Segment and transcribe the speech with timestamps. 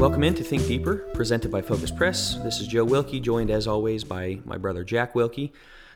[0.00, 2.36] Welcome in to Think Deeper, presented by Focus Press.
[2.36, 5.52] This is Joe Wilkie, joined as always by my brother Jack Wilkie,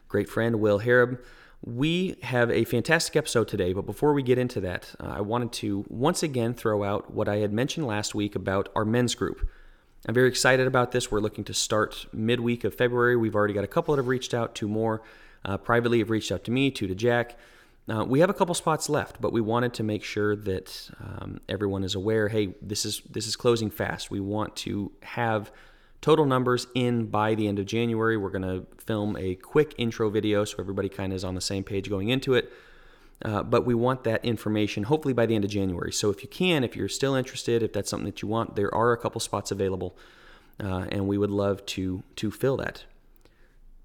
[0.08, 1.18] great friend Will Harrub.
[1.64, 5.52] We have a fantastic episode today, but before we get into that, uh, I wanted
[5.52, 9.48] to once again throw out what I had mentioned last week about our men's group.
[10.06, 11.10] I'm very excited about this.
[11.10, 13.16] We're looking to start midweek of February.
[13.16, 15.02] We've already got a couple that have reached out, two more
[15.44, 17.38] uh, privately have reached out to me, two to Jack.
[17.88, 21.40] Uh, we have a couple spots left, but we wanted to make sure that um,
[21.48, 22.28] everyone is aware.
[22.28, 24.10] Hey, this is this is closing fast.
[24.10, 25.50] We want to have
[26.04, 28.18] Total numbers in by the end of January.
[28.18, 31.40] We're going to film a quick intro video so everybody kind of is on the
[31.40, 32.52] same page going into it.
[33.24, 35.92] Uh, but we want that information hopefully by the end of January.
[35.92, 38.72] So if you can, if you're still interested, if that's something that you want, there
[38.74, 39.96] are a couple spots available,
[40.62, 42.84] uh, and we would love to to fill that.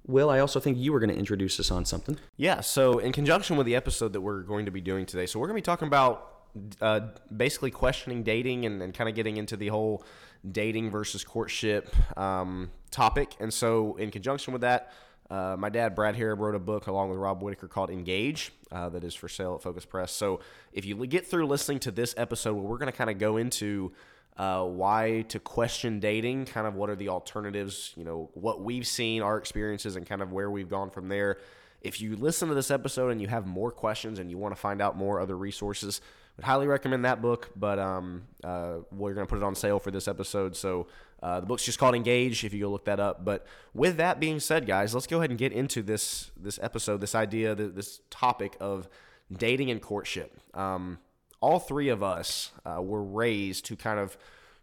[0.06, 2.18] Will, I also think you were going to introduce us on something.
[2.36, 2.62] Yeah.
[2.62, 5.48] So in conjunction with the episode that we're going to be doing today, so we're
[5.48, 6.40] going to be talking about
[6.82, 7.02] uh,
[7.36, 10.04] basically questioning dating and, and kind of getting into the whole
[10.50, 13.36] dating versus courtship um, topic.
[13.40, 14.92] And so, in conjunction with that,
[15.30, 18.90] uh, my dad, Brad Harrub, wrote a book along with Rob Whitaker called Engage uh,
[18.90, 20.12] that is for sale at Focus Press.
[20.12, 20.40] So,
[20.74, 23.38] if you get through listening to this episode, where we're going to kind of go
[23.38, 23.92] into
[24.38, 28.88] uh, why to question dating, kind of what are the alternatives, you know, what we've
[28.88, 31.38] seen, our experiences, and kind of where we've gone from there.
[31.82, 34.60] If you listen to this episode and you have more questions and you want to
[34.60, 36.02] find out more other resources,
[36.40, 39.78] would highly recommend that book, but um, uh, we're going to put it on sale
[39.78, 40.56] for this episode.
[40.56, 40.88] So
[41.22, 42.44] uh, the book's just called Engage.
[42.44, 43.26] If you go look that up.
[43.26, 47.02] But with that being said, guys, let's go ahead and get into this this episode,
[47.02, 48.88] this idea, this topic of
[49.32, 50.40] dating and courtship.
[50.54, 51.00] Um,
[51.42, 54.18] all three of us uh, were raised to kind of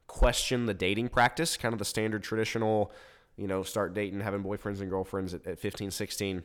[0.06, 2.92] question the dating practice, kind of the standard traditional,
[3.36, 6.42] you know, start dating, having boyfriends and girlfriends at, at 15, 16.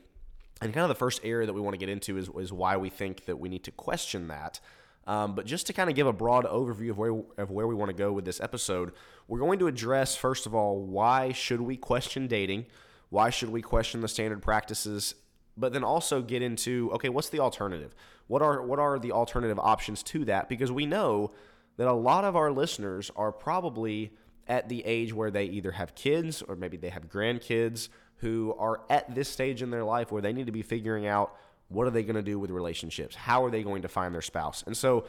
[0.62, 2.78] And kind of the first area that we want to get into is, is why
[2.78, 4.60] we think that we need to question that.
[5.08, 7.76] Um, but just to kind of give a broad overview of where of where we
[7.76, 8.92] want to go with this episode,
[9.28, 12.68] we're going to address first of all why should we question dating,
[13.10, 15.16] why should we question the standard practices,
[15.58, 17.96] but then also get into okay, what's the alternative?
[18.28, 20.50] What are what are the alternative options to that?
[20.50, 21.32] Because we know
[21.78, 24.12] that a lot of our listeners are probably
[24.48, 28.82] at the age where they either have kids or maybe they have grandkids who are
[28.90, 31.36] at this stage in their life where they need to be figuring out
[31.72, 33.16] what are they going to do with relationships?
[33.16, 34.64] How are they going to find their spouse?
[34.66, 35.06] And so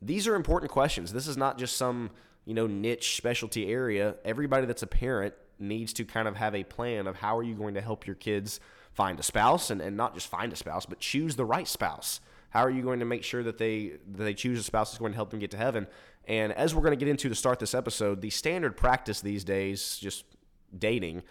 [0.00, 1.12] these are important questions.
[1.12, 2.10] This is not just some,
[2.44, 4.16] you know, niche specialty area.
[4.24, 7.54] Everybody that's a parent needs to kind of have a plan of how are you
[7.54, 8.60] going to help your kids
[8.92, 12.20] find a spouse and, and not just find a spouse, but choose the right spouse.
[12.50, 14.98] How are you going to make sure that they that they choose a spouse that's
[14.98, 15.86] going to help them get to heaven?
[16.26, 19.44] And as we're going to get into to start this episode, the standard practice these
[19.44, 20.24] days, just
[20.76, 21.22] dating,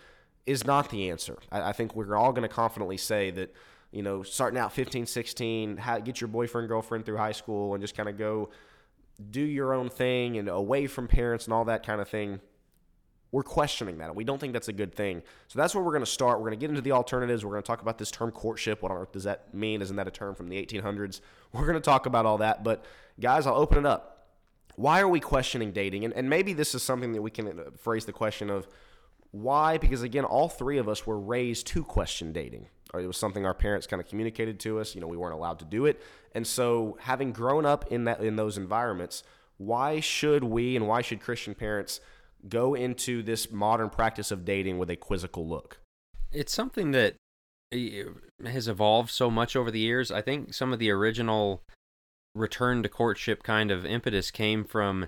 [0.46, 1.38] is not the answer.
[1.52, 3.56] I, I think we're all going to confidently say that
[3.94, 7.82] you know, starting out 15, 16, how, get your boyfriend, girlfriend through high school and
[7.82, 8.50] just kind of go
[9.30, 12.42] do your own thing and away from parents and all that kind of thing.
[13.32, 14.16] We're questioning that.
[14.16, 15.22] We don't think that's a good thing.
[15.48, 16.40] So that's where we're going to start.
[16.40, 17.46] We're going to get into the alternatives.
[17.46, 18.82] We're going to talk about this term courtship.
[18.82, 19.82] What on earth does that mean?
[19.82, 21.22] Isn't that a term from the 1800s?
[21.52, 22.64] We're going to talk about all that.
[22.64, 22.86] But
[23.20, 24.28] guys, I'll open it up.
[24.76, 26.04] Why are we questioning dating?
[26.06, 28.68] And, and maybe this is something that we can uh, phrase the question of
[29.32, 29.78] why?
[29.78, 32.68] Because again, all three of us were raised to question dating
[33.00, 34.96] it was something our parents kind of communicated to us.
[34.96, 36.02] You know, we weren't allowed to do it.
[36.34, 39.24] And so, having grown up in that in those environments,
[39.58, 42.00] why should we and why should Christian parents
[42.48, 45.80] go into this modern practice of dating with a quizzical look?
[46.32, 47.16] It's something that
[47.72, 48.04] eh,
[48.46, 50.12] has evolved so much over the years.
[50.12, 51.64] I think some of the original
[52.36, 55.08] return to courtship kind of impetus came from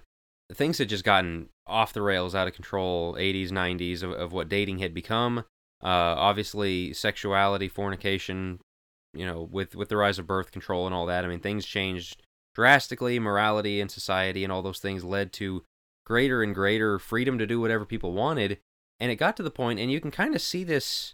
[0.53, 4.49] things had just gotten off the rails, out of control, 80s, 90s of, of what
[4.49, 5.43] dating had become.
[5.85, 8.59] Uh, obviously, sexuality, fornication,
[9.13, 11.23] you know, with with the rise of birth control and all that.
[11.23, 12.23] I mean, things changed
[12.55, 13.19] drastically.
[13.19, 15.63] Morality in society and all those things led to
[16.03, 18.57] greater and greater freedom to do whatever people wanted.
[18.99, 21.13] And it got to the point, and you can kind of see this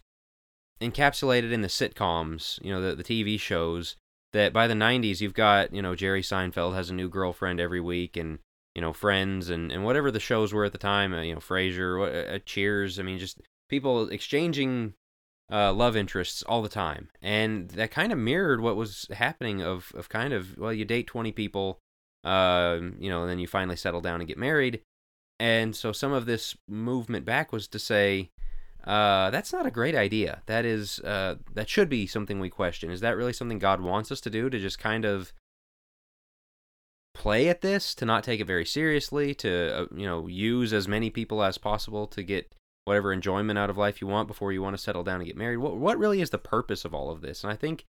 [0.81, 3.97] encapsulated in the sitcoms, you know, the, the TV shows,
[4.33, 7.81] that by the 90s, you've got, you know, Jerry Seinfeld has a new girlfriend every
[7.81, 8.39] week, and,
[8.75, 11.39] you know, Friends, and, and whatever the shows were at the time, uh, you know,
[11.39, 12.99] Frasier, uh, Cheers.
[12.99, 13.41] I mean, just
[13.71, 14.93] people exchanging
[15.51, 19.63] uh, love interests all the time, and that kind of mirrored what was happening.
[19.63, 21.79] Of of kind of well, you date twenty people,
[22.23, 24.81] uh, you know, and then you finally settle down and get married,
[25.39, 28.29] and so some of this movement back was to say.
[28.83, 30.41] Uh, that's not a great idea.
[30.47, 32.89] That is, uh, that should be something we question.
[32.89, 34.49] Is that really something God wants us to do?
[34.49, 35.33] To just kind of
[37.13, 40.87] play at this, to not take it very seriously, to uh, you know use as
[40.87, 42.51] many people as possible to get
[42.85, 45.37] whatever enjoyment out of life you want before you want to settle down and get
[45.37, 45.57] married.
[45.57, 47.43] What what really is the purpose of all of this?
[47.43, 47.85] And I think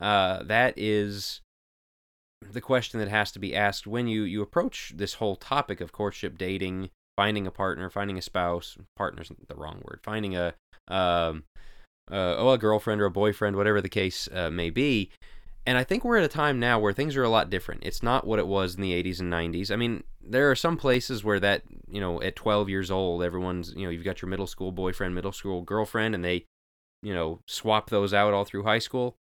[0.00, 1.40] uh, that is
[2.50, 5.92] the question that has to be asked when you you approach this whole topic of
[5.92, 8.76] courtship, dating, finding a partner, finding a spouse.
[8.96, 10.00] Partner's the wrong word.
[10.02, 10.54] Finding a
[10.88, 11.44] um,
[12.10, 15.10] uh, oh a girlfriend or a boyfriend, whatever the case uh, may be.
[15.64, 17.84] And I think we're at a time now where things are a lot different.
[17.84, 19.70] It's not what it was in the 80s and 90s.
[19.70, 23.72] I mean, there are some places where that, you know, at 12 years old, everyone's,
[23.76, 26.46] you know, you've got your middle school boyfriend, middle school girlfriend, and they,
[27.00, 29.14] you know, swap those out all through high school.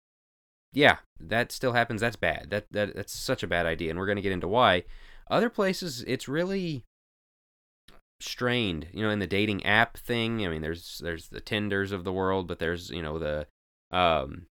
[0.73, 2.01] Yeah, that still happens.
[2.01, 2.49] That's bad.
[2.49, 4.85] That, that that's such a bad idea, and we're going to get into why.
[5.29, 6.85] Other places, it's really
[8.21, 8.87] strained.
[8.93, 10.45] You know, in the dating app thing.
[10.45, 13.47] I mean, there's there's the Tinders of the world, but there's you know the
[13.91, 14.45] um,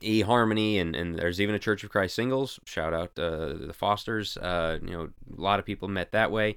[0.00, 2.60] eHarmony, and and there's even a Church of Christ singles.
[2.64, 4.36] Shout out uh, the Fosters.
[4.36, 6.56] Uh, you know, a lot of people met that way.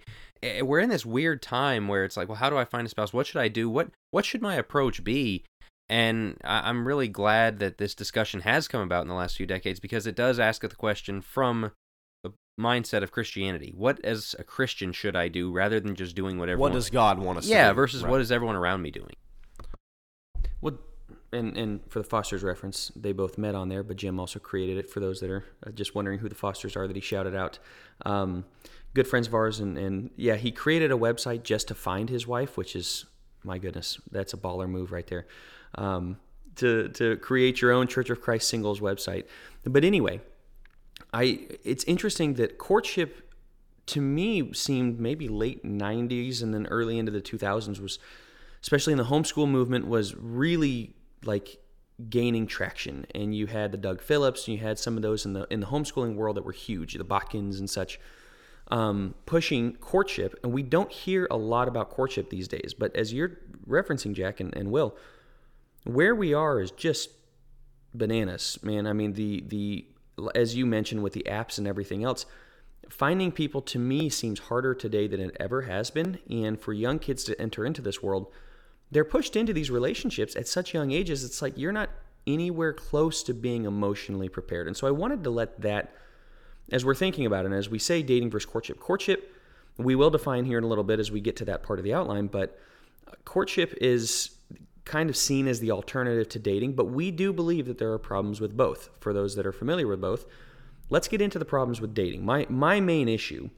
[0.61, 3.11] We're in this weird time where it's like, well, how do I find a spouse?
[3.11, 3.69] What should I do?
[3.69, 5.43] What what should my approach be?
[5.89, 9.79] And I'm really glad that this discussion has come about in the last few decades
[9.79, 11.71] because it does ask the question from
[12.23, 12.31] the
[12.61, 13.73] mindset of Christianity.
[13.75, 16.59] What as a Christian should I do rather than just doing whatever?
[16.59, 17.75] What does God want us yeah, to do?
[17.75, 18.11] versus Right.
[18.11, 19.15] what is everyone around me doing?
[20.61, 20.77] Well,
[21.31, 24.77] and and for the Fosters reference, they both met on there, but Jim also created
[24.77, 27.35] it for those that are uh, just wondering who the Fosters are that he shouted
[27.35, 27.59] out.
[28.05, 28.45] Um,
[28.93, 32.25] good friends of ours, and, and yeah, he created a website just to find his
[32.25, 33.05] wife, which is
[33.43, 35.27] my goodness, that's a baller move right there.
[35.75, 36.17] Um,
[36.55, 39.25] to to create your own Church of Christ singles website,
[39.63, 40.21] but anyway,
[41.13, 43.33] I it's interesting that courtship
[43.87, 47.97] to me seemed maybe late 90s and then early into the 2000s was
[48.61, 50.93] especially in the homeschool movement was really
[51.23, 51.59] like
[52.09, 53.05] gaining traction.
[53.13, 55.59] And you had the Doug Phillips and you had some of those in the in
[55.59, 57.99] the homeschooling world that were huge the Botkins and such
[58.71, 60.39] um, pushing courtship.
[60.43, 64.39] And we don't hear a lot about courtship these days but as you're referencing Jack
[64.39, 64.95] and, and Will
[65.83, 67.09] where we are is just
[67.93, 68.87] bananas man.
[68.87, 69.85] I mean the the
[70.35, 72.25] as you mentioned with the apps and everything else
[72.89, 76.19] finding people to me seems harder today than it ever has been.
[76.29, 78.31] And for young kids to enter into this world
[78.91, 81.89] they're pushed into these relationships at such young ages it's like you're not
[82.27, 84.67] anywhere close to being emotionally prepared.
[84.67, 85.93] And so i wanted to let that
[86.71, 89.35] as we're thinking about it and as we say dating versus courtship courtship
[89.77, 91.85] we will define here in a little bit as we get to that part of
[91.85, 92.59] the outline but
[93.07, 94.31] uh, courtship is
[94.85, 97.99] kind of seen as the alternative to dating but we do believe that there are
[97.99, 98.89] problems with both.
[98.99, 100.25] For those that are familiar with both
[100.89, 102.25] let's get into the problems with dating.
[102.25, 103.49] My my main issue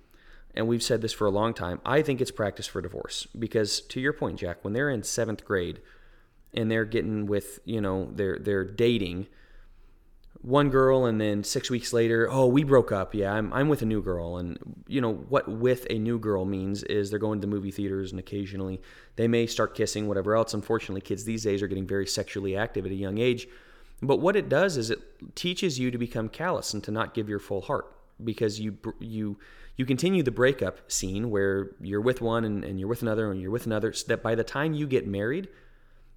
[0.53, 3.27] and we've said this for a long time, I think it's practice for divorce.
[3.37, 5.81] Because to your point, Jack, when they're in seventh grade
[6.53, 9.27] and they're getting with, you know, they're they're dating
[10.41, 13.13] one girl and then six weeks later, oh, we broke up.
[13.13, 14.37] Yeah, I'm I'm with a new girl.
[14.37, 14.57] And
[14.87, 18.11] you know, what with a new girl means is they're going to the movie theaters
[18.11, 18.81] and occasionally
[19.15, 20.53] they may start kissing, whatever else.
[20.53, 23.47] Unfortunately, kids these days are getting very sexually active at a young age.
[24.01, 24.99] But what it does is it
[25.35, 27.85] teaches you to become callous and to not give your full heart
[28.23, 29.37] because you you
[29.77, 33.41] you continue the breakup scene where you're with one and, and you're with another and
[33.41, 35.47] you're with another so that by the time you get married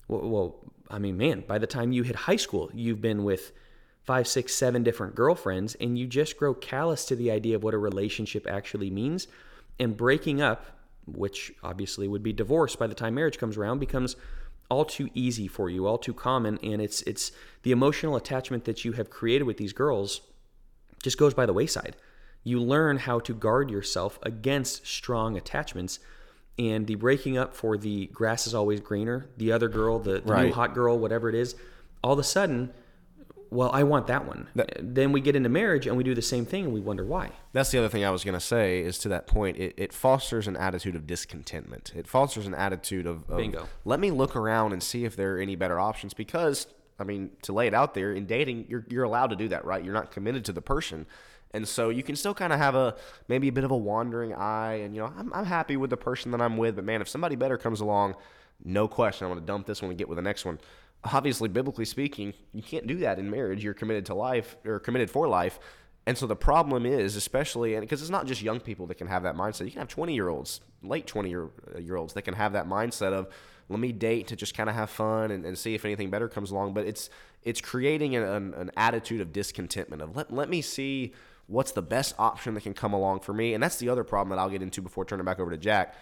[0.09, 0.56] well, well
[0.91, 3.53] i mean man by the time you hit high school you've been with
[4.03, 7.75] five six seven different girlfriends and you just grow callous to the idea of what
[7.75, 9.27] a relationship actually means
[9.79, 10.67] and breaking up
[11.06, 14.17] which obviously would be divorce by the time marriage comes around becomes
[14.71, 18.85] all too easy for you all too common and it's it's the emotional attachment that
[18.85, 20.23] you have created with these girls
[21.05, 21.94] just goes by the wayside.
[22.44, 25.98] You learn how to guard yourself against strong attachments.
[26.56, 30.43] And the breaking up for the grass is always greener, the other girl, the, the
[30.43, 31.56] new hot girl, whatever it is,
[32.05, 32.72] all of a sudden,
[33.55, 34.48] well, I want that one.
[34.81, 37.31] then we get into marriage and we do the same thing and we wonder why.
[37.53, 39.93] That's the other thing I was going to say is to that point, it, it
[39.93, 41.93] fosters an attitude of discontentment.
[41.94, 43.69] It fosters an attitude of, of Bingo.
[43.84, 46.67] let me look around and see if there are any better options because,
[46.98, 49.65] I mean, to lay it out there, in dating, you're, you're allowed to do that,
[49.65, 49.84] right?
[49.84, 51.06] You're not committed to the person.
[51.55, 52.96] And so you can still kind of have a
[53.29, 55.96] maybe a bit of a wandering eye, and you know I'm, I'm happy with the
[55.96, 58.17] person that I'm with, but man, if somebody better comes along,
[58.65, 60.58] no question, I'm going to dump this one and get with the next one.
[61.05, 63.63] Obviously, biblically speaking, you can't do that in marriage.
[63.63, 65.61] You're committed to life or committed for life.
[66.06, 69.06] And so the problem is, especially, and because it's not just young people that can
[69.06, 69.65] have that mindset.
[69.65, 72.67] You can have 20 year olds, late 20 year, year olds that can have that
[72.67, 73.29] mindset of,
[73.69, 76.29] let me date to just kind of have fun and, and see if anything better
[76.29, 76.75] comes along.
[76.75, 77.08] But it's
[77.43, 81.13] it's creating an, an, an attitude of discontentment of let, let me see
[81.46, 83.55] what's the best option that can come along for me.
[83.55, 85.94] And that's the other problem that I'll get into before turning back over to Jack.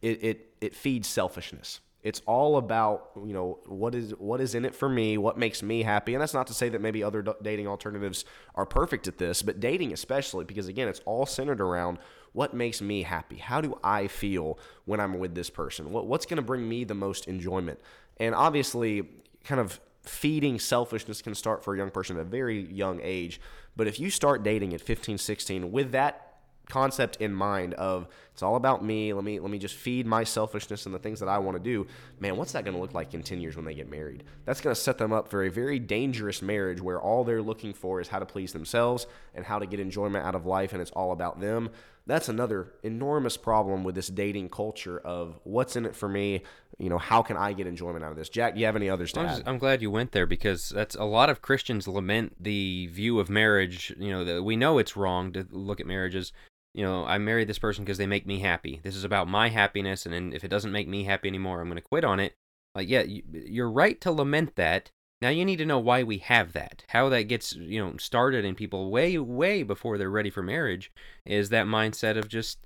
[0.00, 1.80] It, it, it feeds selfishness.
[2.02, 5.64] It's all about you know what is what is in it for me, what makes
[5.64, 9.18] me happy, and that's not to say that maybe other dating alternatives are perfect at
[9.18, 11.98] this, but dating especially because again, it's all centered around
[12.32, 13.36] what makes me happy.
[13.36, 15.90] How do I feel when I'm with this person?
[15.90, 17.80] What, what's going to bring me the most enjoyment?
[18.18, 19.08] And obviously,
[19.44, 23.40] kind of feeding selfishness can start for a young person at a very young age.
[23.78, 26.24] But if you start dating at 15, 16 with that
[26.68, 30.22] concept in mind of it's all about me let me let me just feed my
[30.22, 31.86] selfishness and the things that i want to do
[32.20, 34.22] man what's that going to look like in 10 years when they get married?
[34.44, 37.72] That's going to set them up for a very dangerous marriage where all they're looking
[37.72, 40.82] for is how to please themselves and how to get enjoyment out of life and
[40.82, 41.70] it's all about them
[42.08, 46.42] that's another enormous problem with this dating culture of what's in it for me
[46.78, 48.90] you know how can i get enjoyment out of this jack do you have any
[48.90, 52.36] others to I'm, I'm glad you went there because that's a lot of Christians lament
[52.42, 53.94] the view of marriage.
[53.98, 56.32] You know, that we know it's wrong to look at marriages.
[56.74, 58.80] You know, I married this person because they make me happy.
[58.82, 61.68] This is about my happiness, and then if it doesn't make me happy anymore, I'm
[61.68, 62.36] going to quit on it.
[62.74, 64.90] Like, yeah, you, you're right to lament that.
[65.20, 66.84] Now you need to know why we have that.
[66.88, 70.92] How that gets, you know, started in people way, way before they're ready for marriage
[71.26, 72.58] is that mindset of just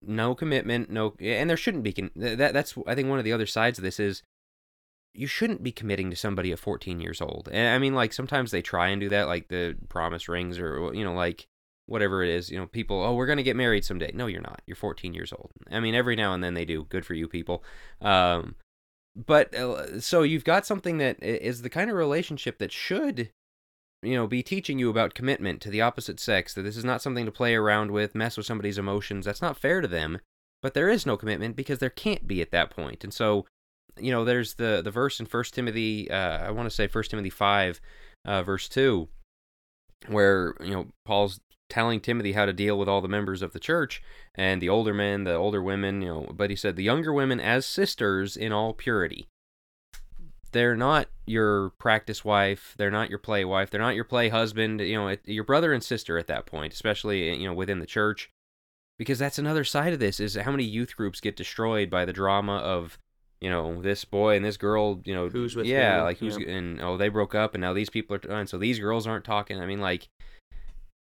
[0.00, 2.10] no commitment, no, and there shouldn't be.
[2.16, 4.22] That that's I think one of the other sides of this is
[5.14, 7.48] you shouldn't be committing to somebody at 14 years old.
[7.52, 10.92] And I mean, like sometimes they try and do that, like the promise rings or
[10.94, 11.46] you know, like
[11.86, 12.50] whatever it is.
[12.50, 14.12] You know, people, oh, we're gonna get married someday.
[14.14, 14.62] No, you're not.
[14.66, 15.50] You're 14 years old.
[15.70, 16.84] I mean, every now and then they do.
[16.88, 17.62] Good for you, people.
[18.00, 18.54] Um,
[19.14, 23.30] but uh, so you've got something that is the kind of relationship that should
[24.02, 27.02] you know be teaching you about commitment to the opposite sex that this is not
[27.02, 29.26] something to play around with mess with somebody's emotions.
[29.26, 30.18] That's not fair to them
[30.62, 33.04] but there is no commitment because there can't be at that point.
[33.04, 33.46] And so
[34.00, 37.10] you know there's the the verse in first timothy uh, i want to say first
[37.10, 37.78] timothy 5
[38.24, 39.06] uh, verse 2
[40.06, 41.40] where you know paul's
[41.72, 44.02] telling timothy how to deal with all the members of the church
[44.34, 47.40] and the older men the older women you know but he said the younger women
[47.40, 49.26] as sisters in all purity.
[50.52, 54.82] They're not your practice wife they're not your play wife they're not your play husband
[54.82, 57.86] you know it, your brother and sister at that point especially you know within the
[57.86, 58.30] church.
[58.98, 62.12] Because that's another side of this is how many youth groups get destroyed by the
[62.12, 62.98] drama of
[63.40, 66.36] you know this boy and this girl you know Who's with yeah who, like who's
[66.38, 66.50] yeah.
[66.50, 69.24] and oh they broke up and now these people are and so these girls aren't
[69.24, 69.58] talking.
[69.58, 70.10] I mean like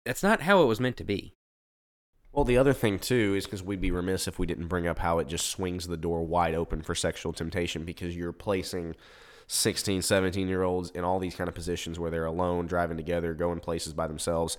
[0.05, 1.33] that's not how it was meant to be
[2.31, 4.99] Well, the other thing too is because we'd be remiss if we didn't bring up
[4.99, 8.95] how it just swings the door wide open for sexual temptation because you're placing
[9.47, 13.33] 16, 17 year olds in all these kind of positions where they're alone, driving together,
[13.33, 14.57] going places by themselves.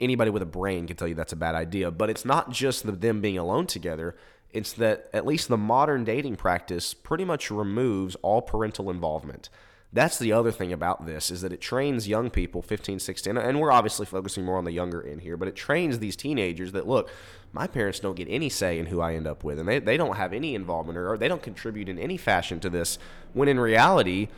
[0.00, 2.86] Anybody with a brain can tell you that's a bad idea, but it's not just
[2.86, 4.16] the, them being alone together.
[4.50, 9.50] It's that at least the modern dating practice pretty much removes all parental involvement.
[9.92, 13.60] That's the other thing about this is that it trains young people, 15, 16, and
[13.60, 16.86] we're obviously focusing more on the younger end here, but it trains these teenagers that
[16.86, 17.10] look,
[17.52, 19.96] my parents don't get any say in who I end up with, and they, they
[19.96, 22.98] don't have any involvement or, or they don't contribute in any fashion to this.
[23.32, 24.28] When in reality,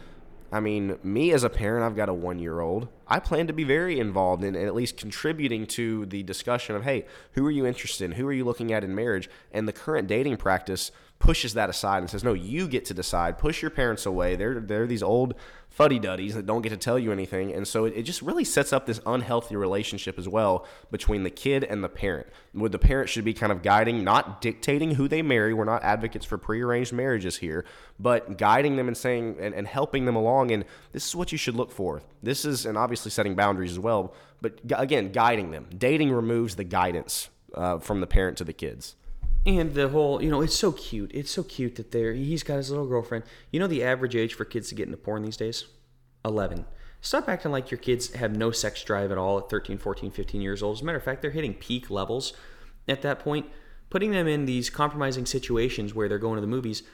[0.52, 2.88] I mean, me as a parent, I've got a one year old.
[3.09, 7.06] I plan to be very involved in, at least contributing to the discussion of, hey,
[7.32, 8.12] who are you interested in?
[8.12, 9.30] Who are you looking at in marriage?
[9.50, 13.38] And the current dating practice pushes that aside and says, no, you get to decide.
[13.38, 14.37] Push your parents away.
[14.37, 15.35] They're, they're these old
[15.72, 17.52] fuddy duddies that don't get to tell you anything.
[17.52, 21.30] And so it, it just really sets up this unhealthy relationship as well between the
[21.30, 22.26] kid and the parent.
[22.52, 25.54] Where the parent should be kind of guiding, not dictating who they marry.
[25.54, 27.64] We're not advocates for prearranged marriages here,
[27.98, 30.50] but guiding them and saying and, and helping them along.
[30.50, 32.02] And this is what you should look for.
[32.22, 35.68] This is, and obviously setting boundaries as well, but again, guiding them.
[35.76, 38.94] Dating removes the guidance uh, from the parent to the kids.
[39.44, 41.11] And the whole, you know, it's so cute.
[41.12, 43.25] It's so cute that they're, he's got his little girlfriend.
[43.50, 45.64] You know the average age for kids to get into porn these days?
[46.25, 46.64] 11.
[47.00, 50.40] Stop acting like your kids have no sex drive at all at 13, 14, 15
[50.40, 50.76] years old.
[50.76, 52.32] As a matter of fact, they're hitting peak levels
[52.87, 53.46] at that point.
[53.90, 56.84] Putting them in these compromising situations where they're going to the movies,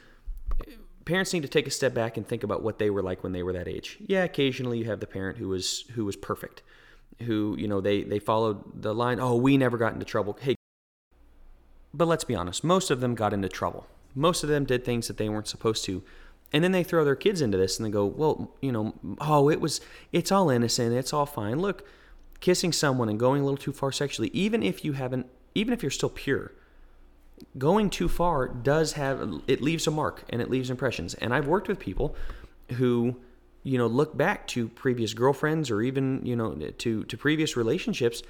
[1.04, 3.32] parents need to take a step back and think about what they were like when
[3.32, 3.98] they were that age.
[4.06, 6.62] Yeah, occasionally you have the parent who was who was perfect,
[7.22, 9.20] who you know they they followed the line.
[9.20, 10.36] Oh, we never got into trouble.
[10.40, 10.56] Hey,
[11.92, 13.86] but let's be honest, most of them got into trouble.
[14.14, 16.02] Most of them did things that they weren't supposed to.
[16.52, 19.50] And then they throw their kids into this and they go, well, you know, oh,
[19.50, 19.80] it was,
[20.12, 20.94] it's all innocent.
[20.94, 21.60] It's all fine.
[21.60, 21.86] Look,
[22.40, 25.82] kissing someone and going a little too far sexually, even if you haven't, even if
[25.82, 26.52] you're still pure,
[27.56, 31.14] going too far does have, it leaves a mark and it leaves impressions.
[31.14, 32.16] And I've worked with people
[32.72, 33.16] who,
[33.62, 38.22] you know, look back to previous girlfriends or even, you know, to, to previous relationships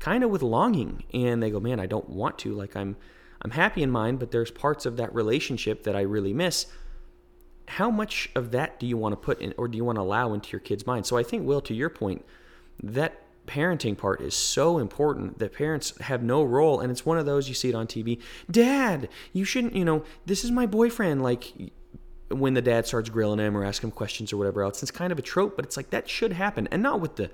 [0.00, 2.96] kind of with longing and they go man i don't want to like i'm
[3.42, 6.66] i'm happy in mine but there's parts of that relationship that i really miss
[7.68, 10.02] how much of that do you want to put in or do you want to
[10.02, 12.24] allow into your kid's mind so i think will to your point
[12.82, 17.26] that parenting part is so important that parents have no role and it's one of
[17.26, 21.22] those you see it on tv dad you shouldn't you know this is my boyfriend
[21.22, 21.52] like
[22.30, 24.82] when the dad starts grilling him or asking him questions or whatever else.
[24.82, 27.30] It's kind of a trope, but it's like that should happen, and not with the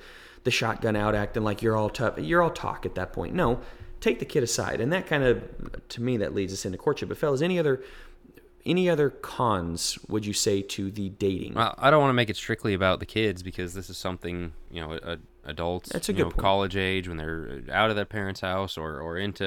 [0.46, 2.18] the shotgun out acting like you're all tough.
[2.18, 3.34] You're all talk at that point.
[3.34, 3.60] No,
[4.00, 7.10] take the kid aside, and that kind of to me that leads us into courtship.
[7.10, 7.82] But fellas, any other
[8.64, 11.54] any other cons would you say to the dating?
[11.54, 14.52] Well, I don't want to make it strictly about the kids because this is something
[14.70, 16.38] you know, a, adults, That's a good know, point.
[16.38, 19.44] college age when they're out of their parents' house or or into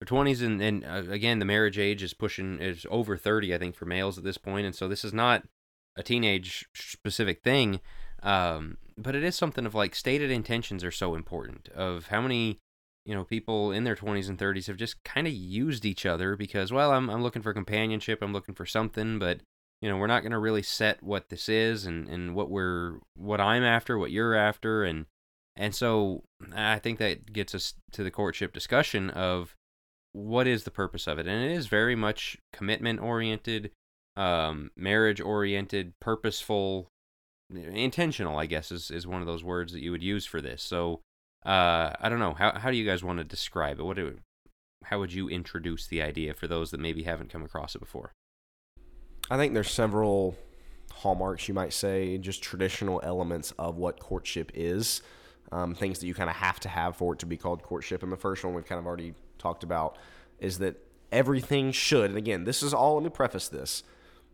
[0.00, 3.58] their twenties, and and uh, again, the marriage age is pushing is over thirty, I
[3.58, 5.44] think, for males at this point, and so this is not
[5.96, 7.80] a teenage specific thing,
[8.22, 12.58] um, but it is something of like stated intentions are so important of how many
[13.06, 16.36] you know people in their 20s and 30s have just kind of used each other
[16.36, 19.40] because well I'm I'm looking for companionship I'm looking for something but
[19.80, 22.98] you know we're not going to really set what this is and and what we're
[23.16, 25.06] what I'm after what you're after and
[25.56, 29.56] and so I think that gets us to the courtship discussion of
[30.12, 33.70] what is the purpose of it and it is very much commitment oriented
[34.16, 36.90] um marriage oriented purposeful
[37.54, 40.62] intentional i guess is, is one of those words that you would use for this
[40.62, 41.00] so
[41.44, 44.18] uh i don't know how, how do you guys want to describe it what do,
[44.84, 48.12] how would you introduce the idea for those that maybe haven't come across it before
[49.30, 50.36] I think there's several
[50.92, 55.02] hallmarks, you might say, just traditional elements of what courtship is.
[55.52, 58.02] Um, things that you kind of have to have for it to be called courtship.
[58.02, 59.98] And the first one we've kind of already talked about
[60.38, 60.76] is that
[61.10, 63.82] everything should, and again, this is all, let me preface this,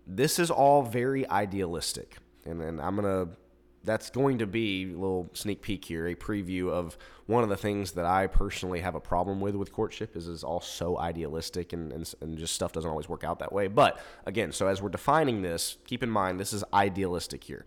[0.07, 2.17] this is all very idealistic.
[2.47, 3.29] And then I'm to,
[3.85, 7.57] that's going to be a little sneak peek here, a preview of one of the
[7.57, 11.73] things that I personally have a problem with with courtship is is all so idealistic
[11.73, 13.69] and, and, and just stuff doesn't always work out that way.
[13.69, 17.65] But again, so as we're defining this, keep in mind this is idealistic here.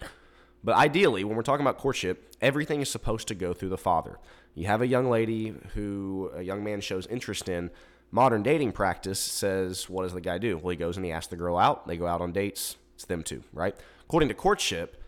[0.64, 4.20] But ideally, when we're talking about courtship, everything is supposed to go through the father.
[4.56, 7.72] You have a young lady who a young man shows interest in.
[8.12, 10.58] Modern dating practice says, what does the guy do?
[10.58, 11.88] Well, he goes and he asks the girl out.
[11.88, 12.76] They go out on dates.
[12.96, 13.76] It's them two, right?
[14.10, 15.04] According to courtship,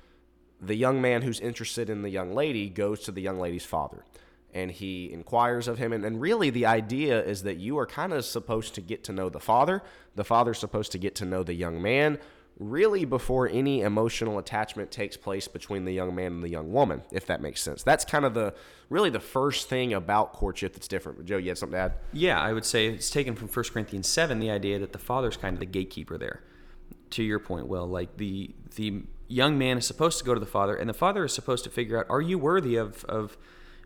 [0.62, 4.05] the young man who's interested in the young lady goes to the young lady's father
[4.53, 5.91] and he inquires of him.
[5.91, 9.12] And, and really, the idea is that you are kind of supposed to get to
[9.12, 9.81] know the father.
[10.15, 12.20] The father's supposed to get to know the young man,
[12.60, 17.01] really before any emotional attachment takes place between the young man and the young woman,
[17.12, 17.81] if that makes sense.
[17.81, 18.53] That's kind of the
[18.89, 21.25] really the first thing about courtship that's different.
[21.25, 21.94] Joe, you had something to add?
[22.14, 25.37] Yeah, I would say it's taken from 1 Corinthians 7, the idea that the father's
[25.37, 26.42] kind of the gatekeeper there.
[27.12, 30.46] To your point, Will, like the the young man is supposed to go to the
[30.46, 33.38] father, and the father is supposed to figure out, are you worthy of, of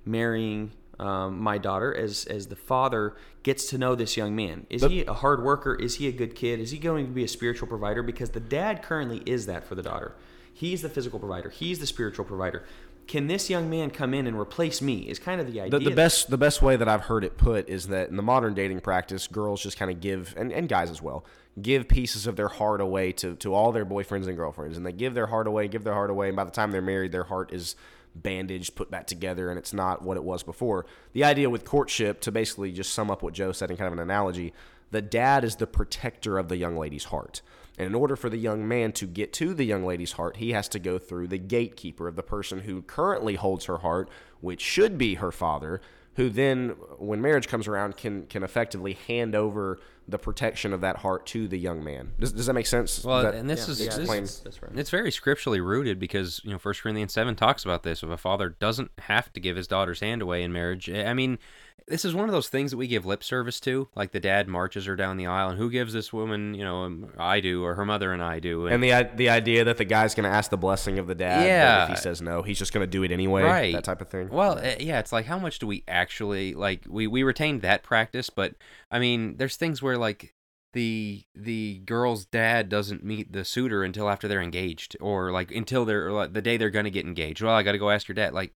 [0.04, 4.66] marrying um, my daughter as, as the father gets to know this young man?
[4.70, 5.76] Is But- he a hard worker?
[5.76, 6.60] Is he a good kid?
[6.60, 8.02] Is he going to be a spiritual provider?
[8.02, 10.16] Because the dad currently is that for the daughter.
[10.54, 12.64] He's the physical provider, he's the spiritual provider.
[13.08, 15.02] Can this young man come in and replace me?
[15.02, 15.80] Is kind of the idea.
[15.80, 18.24] The, the best the best way that I've heard it put is that in the
[18.24, 21.24] modern dating practice, girls just kind of give and, and guys as well
[21.62, 24.92] give pieces of their heart away to, to all their boyfriends and girlfriends, and they
[24.92, 27.24] give their heart away, give their heart away, and by the time they're married, their
[27.24, 27.76] heart is
[28.14, 30.86] bandaged, put back together, and it's not what it was before.
[31.14, 33.94] The idea with courtship, to basically just sum up what Joe said in kind of
[33.94, 34.54] an analogy,
[34.92, 37.42] the dad is the protector of the young lady's heart.
[37.78, 40.52] And in order for the young man to get to the young lady's heart, he
[40.52, 44.62] has to go through the gatekeeper of the person who currently holds her heart, which
[44.62, 45.82] should be her father,
[46.16, 50.98] who then, when marriage comes around, can can effectively hand over the protection of that
[50.98, 52.12] heart to the young man.
[52.20, 53.04] Does, does that make sense?
[53.04, 54.72] Well, that and this Yeah, is yeah, this, that's- that's right.
[54.76, 58.04] it's very scripturally rooted because you know First Corinthians seven talks about this.
[58.04, 61.40] If a father doesn't have to give his daughter's hand away in marriage, I mean,
[61.88, 63.88] this is one of those things that we give lip service to.
[63.96, 66.54] Like the dad marches her down the aisle, and who gives this woman?
[66.56, 68.66] You know, um, I do, or her mother and I do.
[68.68, 71.46] and the the idea that the guy's going to ask the blessing of the dad,
[71.46, 71.84] Yeah.
[71.84, 74.08] if he says no, he's just going to do it anyway, right that type of
[74.10, 74.30] thing.
[74.30, 77.84] well uh, yeah it's like how much do we actually like we we retained that
[77.84, 78.56] practice but
[78.90, 80.34] i mean there's things where like
[80.74, 85.86] the the girl's dad doesn't meet the suitor until after they're engaged or like until
[85.86, 88.16] they're or, like, the day they're gonna get engaged well i gotta go ask your
[88.16, 88.54] dad like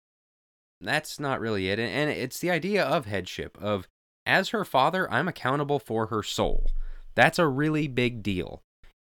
[0.82, 3.88] that's not really it and, it's the idea of headship of
[4.26, 6.72] as her father i'm accountable for her soul.
[7.16, 8.62] That's a really big deal.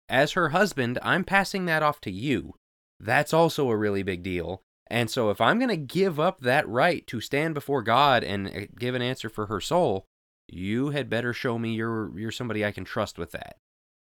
[0.09, 2.55] As her husband i'm passing that off to you.
[2.99, 6.69] That's also a really big deal and so if I'm going to give up that
[6.69, 10.05] right to stand before God and uh, give an answer for her soul,
[10.49, 13.57] you had better show me you're you're somebody I can trust with that.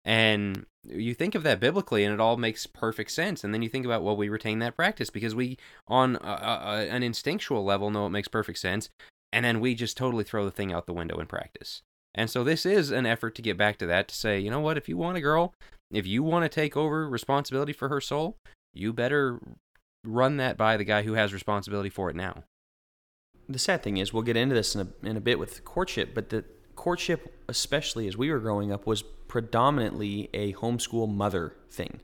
[0.06, 3.69] And you think of that biblically and it all makes perfect sense and then you
[3.69, 7.91] think about well we retain that practice because we on a, a, an instinctual level
[7.91, 8.89] know it makes perfect sense
[9.32, 11.82] and then we just totally throw the thing out the window in practice.
[12.15, 14.60] And so this is an effort to get back to that to say, you know
[14.60, 15.54] what, if you want a girl,
[15.91, 18.38] if you want to take over responsibility for her soul,
[18.73, 19.39] you better
[20.04, 22.43] run that by the guy who has responsibility for it now.
[23.50, 26.13] the sad thing is, we'll get into this in a, in a bit with courtship,
[26.13, 26.43] but the
[26.77, 31.99] courtship, especially as we were growing up, was predominantly a homeschool mother thing.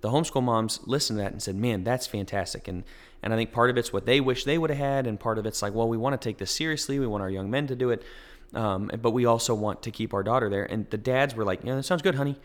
[0.00, 2.84] the homeschool moms listened to that and said, "Man, that's fantastic." And
[3.22, 5.38] and I think part of it's what they wish they would have had, and part
[5.38, 7.00] of it's like, well, we want to take this seriously.
[7.00, 8.02] We want our young men to do it,
[8.54, 10.64] um, but we also want to keep our daughter there.
[10.64, 12.36] And the dads were like, "Yeah, that sounds good, honey."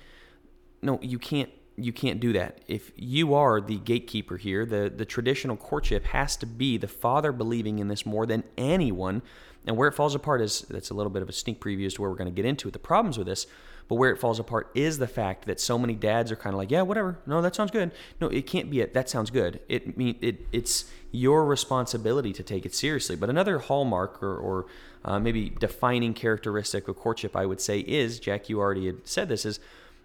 [0.81, 1.49] No, you can't.
[1.75, 2.61] You can't do that.
[2.67, 7.31] If you are the gatekeeper here, the the traditional courtship has to be the father
[7.31, 9.21] believing in this more than anyone.
[9.65, 11.93] And where it falls apart is that's a little bit of a sneak preview as
[11.95, 12.71] to where we're going to get into it.
[12.71, 13.47] The problems with this
[13.87, 16.57] but where it falls apart is the fact that so many dads are kind of
[16.57, 17.19] like, yeah, whatever.
[17.25, 17.91] No, that sounds good.
[18.21, 18.93] No, it can't be it.
[18.93, 19.59] That sounds good.
[19.67, 20.47] It mean it.
[20.51, 23.15] It's your responsibility to take it seriously.
[23.15, 24.65] But another hallmark or, or
[25.03, 28.49] uh, maybe defining characteristic of courtship, I would say, is Jack.
[28.49, 29.59] You already had said this is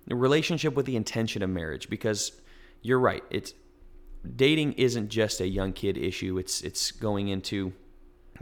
[0.07, 2.33] the relationship with the intention of marriage because
[2.83, 3.23] you're right.
[3.31, 3.55] It's
[4.37, 6.37] dating isn't just a young kid issue.
[6.39, 7.73] It's it's going into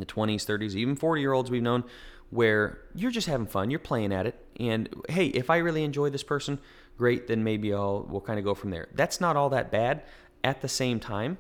[0.01, 1.85] the 20s, 30s, even 40 year olds we've known
[2.31, 6.11] where you're just having fun, you're playing at it, and hey, if I really enjoy
[6.11, 6.59] this person,
[6.99, 8.89] great, then maybe I'll we'll kind of go from there.
[8.95, 10.03] That's not all that bad.
[10.43, 11.39] At the same time,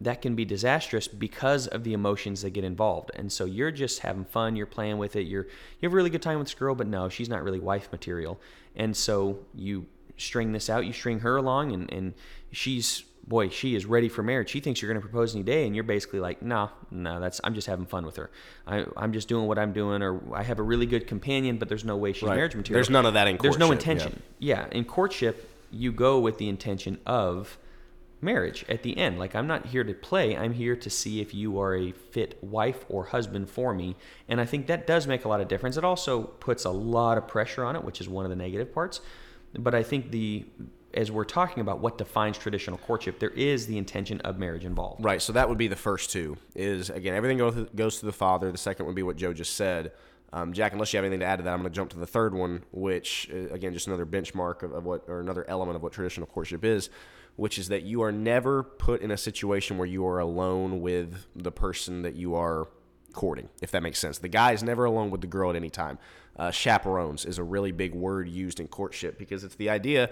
[0.00, 3.10] that can be disastrous because of the emotions that get involved.
[3.14, 6.10] And so you're just having fun, you're playing with it, you're you have a really
[6.10, 8.40] good time with this girl, but no, she's not really wife material.
[8.74, 12.14] And so you string this out, you string her along and, and
[12.50, 14.50] she's boy, she is ready for marriage.
[14.50, 17.40] She thinks you're going to propose any day, and you're basically like, no, no, that's
[17.44, 18.28] I'm just having fun with her.
[18.66, 21.68] I, I'm just doing what I'm doing, or I have a really good companion, but
[21.68, 22.34] there's no way she's Right.
[22.36, 22.76] marriage material.
[22.76, 23.92] There's none of that in There's no courtship, yeah.
[23.92, 24.22] intention.
[24.40, 24.66] Yeah.
[24.72, 27.56] in courtship, you go with the intention of
[28.20, 29.18] marriage at the end.
[29.18, 30.36] Like I'm not here to play.
[30.36, 33.96] I'm here to see if you are a fit wife or husband for me.
[34.28, 35.76] And I think that does make a lot of difference.
[35.78, 38.74] It also puts a lot of pressure on it, which is one of the negative
[38.74, 39.00] parts.
[39.56, 40.44] But I think the
[40.94, 45.04] as we're talking about what defines traditional courtship, there is the intention of marriage involved.
[45.04, 45.22] Right.
[45.22, 46.36] So that would be the first two.
[46.54, 48.50] Is again everything goes goes to the father.
[48.50, 49.92] The second would be what Joe just said.
[50.32, 51.98] Um, Jack, unless you have anything to add to that, I'm going to jump to
[51.98, 55.76] the third one, which uh, again just another benchmark of, of what or another element
[55.76, 56.90] of what traditional courtship is,
[57.36, 61.26] which is that you are never put in a situation where you are alone with
[61.34, 62.68] the person that you are
[63.12, 64.18] courting, if that makes sense.
[64.18, 65.98] The guy is never alone with the girl at any time.
[66.36, 70.10] Uh, chaperones is a really big word used in courtship because it's the idea,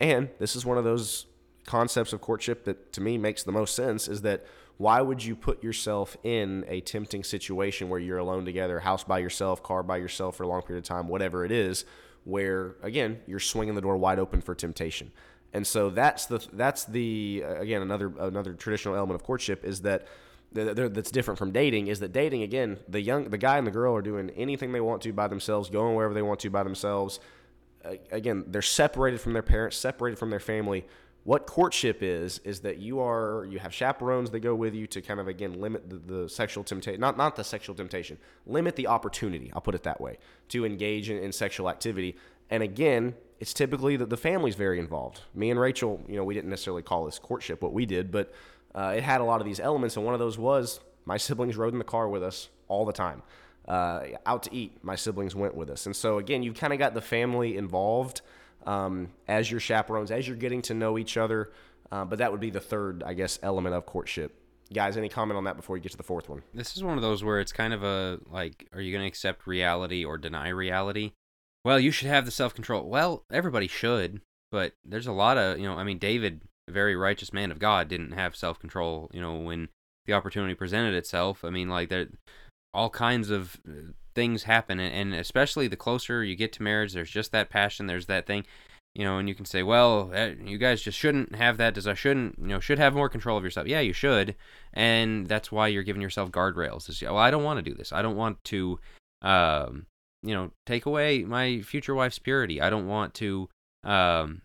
[0.00, 1.26] and this is one of those
[1.66, 4.44] concepts of courtship that to me makes the most sense is that
[4.78, 9.18] why would you put yourself in a tempting situation where you're alone together, house by
[9.18, 11.84] yourself, car by yourself for a long period of time, whatever it is,
[12.24, 15.12] where again you're swinging the door wide open for temptation.
[15.52, 19.82] And so that's the that's the uh, again another another traditional element of courtship is
[19.82, 20.06] that
[20.54, 23.66] th- th- that's different from dating is that dating again the young the guy and
[23.66, 26.50] the girl are doing anything they want to by themselves, going wherever they want to
[26.50, 27.20] by themselves.
[28.10, 30.86] Again, they're separated from their parents, separated from their family.
[31.24, 35.02] What courtship is is that you are you have chaperones that go with you to
[35.02, 38.86] kind of again limit the, the sexual temptation, not not the sexual temptation, limit the
[38.86, 39.50] opportunity.
[39.54, 42.16] I'll put it that way to engage in, in sexual activity.
[42.48, 45.20] And again, it's typically that the family's very involved.
[45.34, 48.32] Me and Rachel, you know, we didn't necessarily call this courtship what we did, but
[48.74, 51.56] uh, it had a lot of these elements, and one of those was my siblings
[51.56, 53.22] rode in the car with us all the time.
[53.68, 56.78] Uh, out to eat, my siblings went with us, and so again, you've kind of
[56.78, 58.20] got the family involved
[58.66, 61.50] um, as your chaperones, as you're getting to know each other.
[61.92, 64.36] Uh, but that would be the third, I guess, element of courtship.
[64.72, 66.42] Guys, any comment on that before you get to the fourth one?
[66.54, 69.08] This is one of those where it's kind of a like, are you going to
[69.08, 71.12] accept reality or deny reality?
[71.64, 72.88] Well, you should have the self control.
[72.88, 74.20] Well, everybody should,
[74.52, 77.58] but there's a lot of, you know, I mean, David, a very righteous man of
[77.58, 79.68] God, didn't have self control, you know, when
[80.06, 81.44] the opportunity presented itself.
[81.44, 82.06] I mean, like, there,
[82.72, 87.10] all kinds of uh, things happen, and, especially the closer you get to marriage, there's
[87.10, 88.44] just that passion, there's that thing.
[88.94, 91.74] You know, and you can say, well, eh, you guys just shouldn't have that.
[91.74, 93.68] Does I shouldn't, you know, should have more control of yourself.
[93.68, 94.34] Yeah, you should,
[94.72, 96.88] and that's why you're giving yourself guardrails.
[96.88, 97.92] Is, well, I don't want to do this.
[97.92, 98.80] I don't want to,
[99.22, 99.86] um,
[100.24, 102.60] you know, take away my future wife's purity.
[102.60, 103.48] I don't want to.
[103.84, 104.42] Um,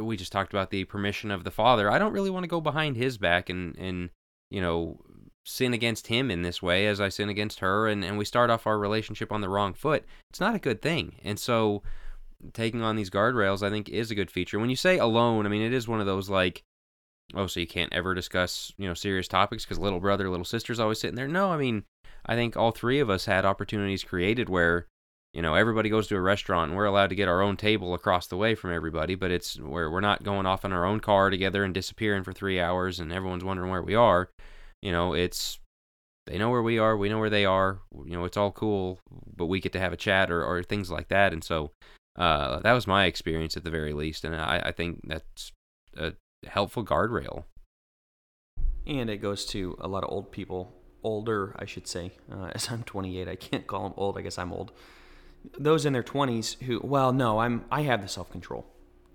[0.00, 1.88] we just talked about the permission of the father.
[1.88, 4.10] I don't really want to go behind his back and and
[4.50, 4.98] you know
[5.44, 8.50] sin against him in this way as I sin against her, and and we start
[8.50, 10.04] off our relationship on the wrong foot.
[10.30, 11.82] It's not a good thing, and so
[12.52, 14.58] taking on these guardrails, I think, is a good feature.
[14.58, 16.62] When you say alone, I mean, it is one of those like,
[17.34, 20.80] oh, so you can't ever discuss, you know, serious topics because little brother, little sister's
[20.80, 21.28] always sitting there.
[21.28, 21.84] No, I mean,
[22.26, 24.86] I think all three of us had opportunities created where,
[25.32, 27.94] you know, everybody goes to a restaurant and we're allowed to get our own table
[27.94, 31.00] across the way from everybody, but it's where we're not going off in our own
[31.00, 34.28] car together and disappearing for three hours and everyone's wondering where we are.
[34.84, 35.58] You know, it's
[36.26, 37.80] they know where we are, we know where they are.
[38.04, 39.00] You know, it's all cool,
[39.34, 41.32] but we get to have a chat or, or things like that.
[41.32, 41.72] And so
[42.16, 45.52] uh, that was my experience at the very least, and I, I think that's
[45.96, 46.12] a
[46.46, 47.44] helpful guardrail.
[48.86, 52.12] And it goes to a lot of old people, older, I should say.
[52.30, 54.18] Uh, as I'm 28, I can't call them old.
[54.18, 54.70] I guess I'm old.
[55.58, 58.66] Those in their 20s who, well, no, I'm, I have the self control,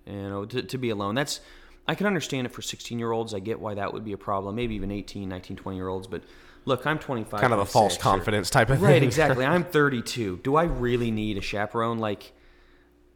[0.08, 1.14] you know, to, to be alone.
[1.14, 1.42] That's
[1.88, 3.34] I can understand it for 16 year olds.
[3.34, 4.56] I get why that would be a problem.
[4.56, 6.08] Maybe even 18, 19, 20 year olds.
[6.08, 6.24] But
[6.66, 7.40] look, I'm 25.
[7.42, 8.86] Kind of a false or- confidence type of thing.
[8.86, 9.46] Right, exactly.
[9.46, 10.42] I'm 32.
[10.44, 11.98] Do I really need a chaperone?
[12.00, 12.34] Like,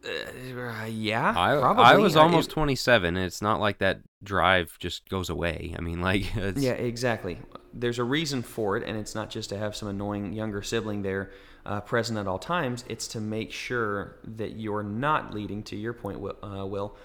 [0.04, 1.84] uh, yeah, I, probably.
[1.84, 5.74] I was I- almost it- 27, and it's not like that drive just goes away.
[5.78, 7.38] I mean, like, it's, Yeah, exactly.
[7.72, 11.02] There's a reason for it, and it's not just to have some annoying younger sibling
[11.02, 11.30] there
[11.66, 12.84] uh, present at all times.
[12.88, 16.96] It's to make sure that you're not leading, to your point, Will, uh, Will,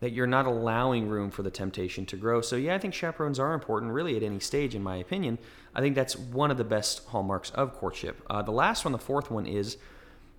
[0.00, 2.40] that you're not allowing room for the temptation to grow.
[2.40, 5.38] So, yeah, I think chaperones are important, really, at any stage, in my opinion.
[5.74, 8.22] I think that's one of the best hallmarks of courtship.
[8.28, 9.76] Uh, the last one, the fourth one, is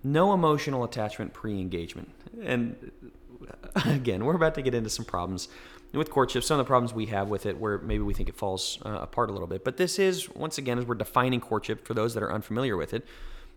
[0.04, 2.10] no emotional attachment pre engagement.
[2.42, 2.92] And
[3.84, 5.48] again, we're about to get into some problems
[5.92, 8.36] with courtship, some of the problems we have with it where maybe we think it
[8.36, 9.64] falls uh, apart a little bit.
[9.64, 12.92] But this is, once again, as we're defining courtship for those that are unfamiliar with
[12.92, 13.06] it,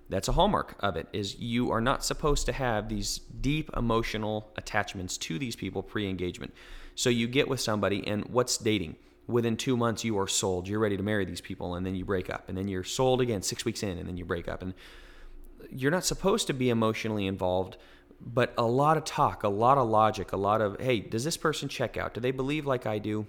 [0.10, 4.52] that's a hallmark of it is you are not supposed to have these deep emotional
[4.58, 6.54] attachments to these people pre-engagement.
[6.96, 8.96] So you get with somebody and what's dating?
[9.28, 10.68] Within two months you are sold.
[10.68, 12.50] You're ready to marry these people and then you break up.
[12.50, 14.64] And then you're sold again six weeks in and then you break up.
[14.64, 14.74] And
[15.70, 17.78] you're not supposed to be emotionally involved,
[18.20, 21.38] but a lot of talk, a lot of logic, a lot of hey, does this
[21.38, 22.16] person check out?
[22.16, 23.28] Do they believe like I do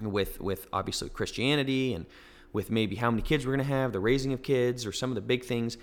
[0.00, 2.04] with with obviously Christianity and
[2.52, 5.10] with maybe how many kids we're going to have, the raising of kids or some
[5.10, 5.78] of the big things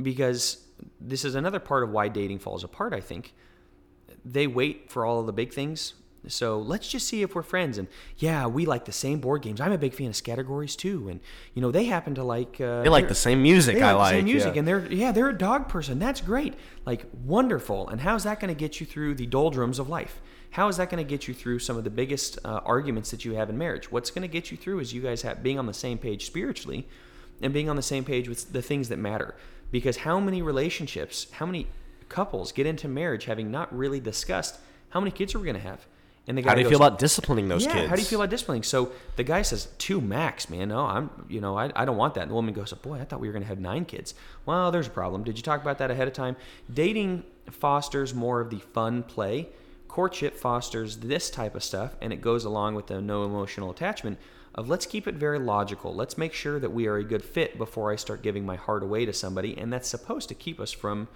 [0.00, 0.64] because
[1.00, 3.34] this is another part of why dating falls apart, I think.
[4.24, 5.94] They wait for all of the big things.
[6.28, 7.78] So let's just see if we're friends.
[7.78, 9.60] And yeah, we like the same board games.
[9.60, 11.08] I'm a big fan of categories too.
[11.08, 11.20] And
[11.54, 13.94] you know, they happen to like uh, They like the same music they I like
[13.94, 14.14] the like.
[14.14, 14.58] same music, yeah.
[14.60, 15.98] and they're yeah, they're a dog person.
[15.98, 16.54] That's great,
[16.86, 17.88] like wonderful.
[17.88, 20.20] And how's that going to get you through the doldrums of life?
[20.50, 23.24] How is that going to get you through some of the biggest uh, arguments that
[23.24, 23.90] you have in marriage?
[23.90, 26.26] What's going to get you through is you guys have being on the same page
[26.26, 26.86] spiritually,
[27.40, 29.34] and being on the same page with the things that matter.
[29.72, 31.66] Because how many relationships, how many
[32.08, 35.68] couples get into marriage having not really discussed how many kids are we going to
[35.68, 35.86] have?
[36.28, 37.88] And the guy How do you goes, feel about disciplining those yeah, kids?
[37.88, 38.62] how do you feel about disciplining?
[38.62, 40.68] So the guy says two max, man.
[40.68, 42.20] No, I'm, you know, I, I don't want that.
[42.22, 44.14] And the woman goes, boy, I thought we were going to have nine kids.
[44.46, 45.24] Well, there's a problem.
[45.24, 46.36] Did you talk about that ahead of time?
[46.72, 49.48] Dating fosters more of the fun play.
[49.88, 54.18] Courtship fosters this type of stuff, and it goes along with the no emotional attachment
[54.54, 55.94] of let's keep it very logical.
[55.94, 58.82] Let's make sure that we are a good fit before I start giving my heart
[58.82, 61.08] away to somebody, and that's supposed to keep us from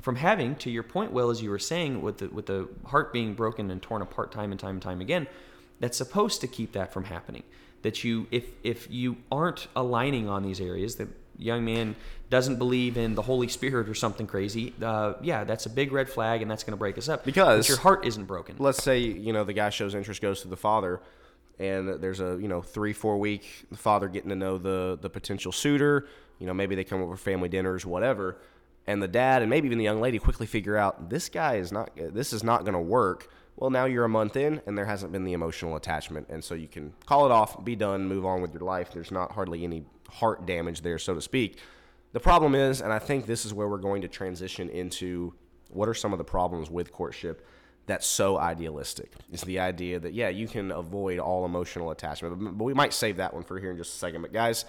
[0.00, 3.12] from having to your point will as you were saying with the with the heart
[3.12, 5.26] being broken and torn apart time and time and time again
[5.80, 7.42] that's supposed to keep that from happening.
[7.82, 11.96] That you if if you aren't aligning on these areas that young man
[12.28, 16.06] doesn't believe in the holy spirit or something crazy uh, yeah that's a big red
[16.08, 17.24] flag and that's going to break us up.
[17.24, 18.56] Because- your heart isn't broken.
[18.58, 21.00] let's say you know the guy shows interest goes to the father
[21.60, 25.52] and there's a you know three four week father getting to know the the potential
[25.52, 26.08] suitor.
[26.38, 28.38] You know maybe they come over for family dinners whatever.
[28.86, 31.70] And the dad and maybe even the young lady quickly figure out this guy is
[31.70, 33.28] not this is not going to work.
[33.56, 36.28] Well now you're a month in and there hasn't been the emotional attachment.
[36.30, 38.90] And so you can call it off be done move on with your life.
[38.92, 41.58] There's not hardly any heart damage there so to speak.
[42.12, 45.34] The problem is and i think this is where we're going to transition into
[45.68, 47.46] what are some of the problems with courtship
[47.90, 49.12] that's so idealistic.
[49.32, 52.92] Is the idea that yeah you can avoid all emotional attachment but, but we might
[52.92, 54.22] save that one for here in just a second.
[54.22, 54.64] But guys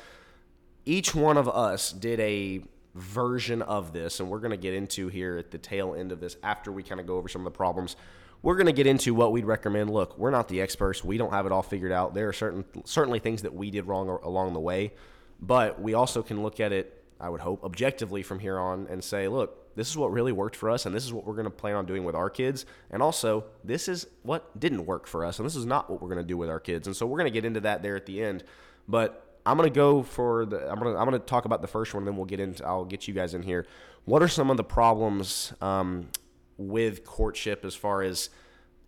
[0.86, 2.62] each one of us did a
[2.96, 6.20] version of this and we're going to get into here at the tail end of
[6.20, 7.96] this after we kind of go over some of the problems.
[8.42, 9.92] We're going to get into what we'd recommend.
[9.92, 11.04] Look we're not the experts.
[11.04, 12.14] We don't have it all figured out.
[12.14, 14.94] There are certain certainly things that we did wrong along the way
[15.42, 19.04] but we also can look at it i would hope objectively from here on and
[19.04, 21.46] say look this is what really worked for us and this is what we're going
[21.46, 25.24] to plan on doing with our kids and also this is what didn't work for
[25.26, 27.06] us and this is not what we're going to do with our kids and so
[27.06, 28.44] we're going to get into that there at the end
[28.88, 30.70] but I'm gonna go for the.
[30.70, 32.66] I'm gonna I'm gonna talk about the first one, then we'll get into.
[32.66, 33.66] I'll get you guys in here.
[34.06, 36.10] What are some of the problems um,
[36.58, 38.30] with courtship as far as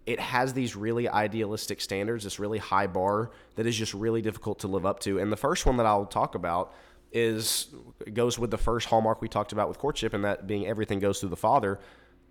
[0.06, 4.60] it has these really idealistic standards, this really high bar that is just really difficult
[4.60, 5.18] to live up to.
[5.20, 6.74] And the first one that I'll talk about
[7.14, 7.68] is
[8.14, 11.20] goes with the first hallmark we talked about with courtship, and that being everything goes
[11.20, 11.80] through the father.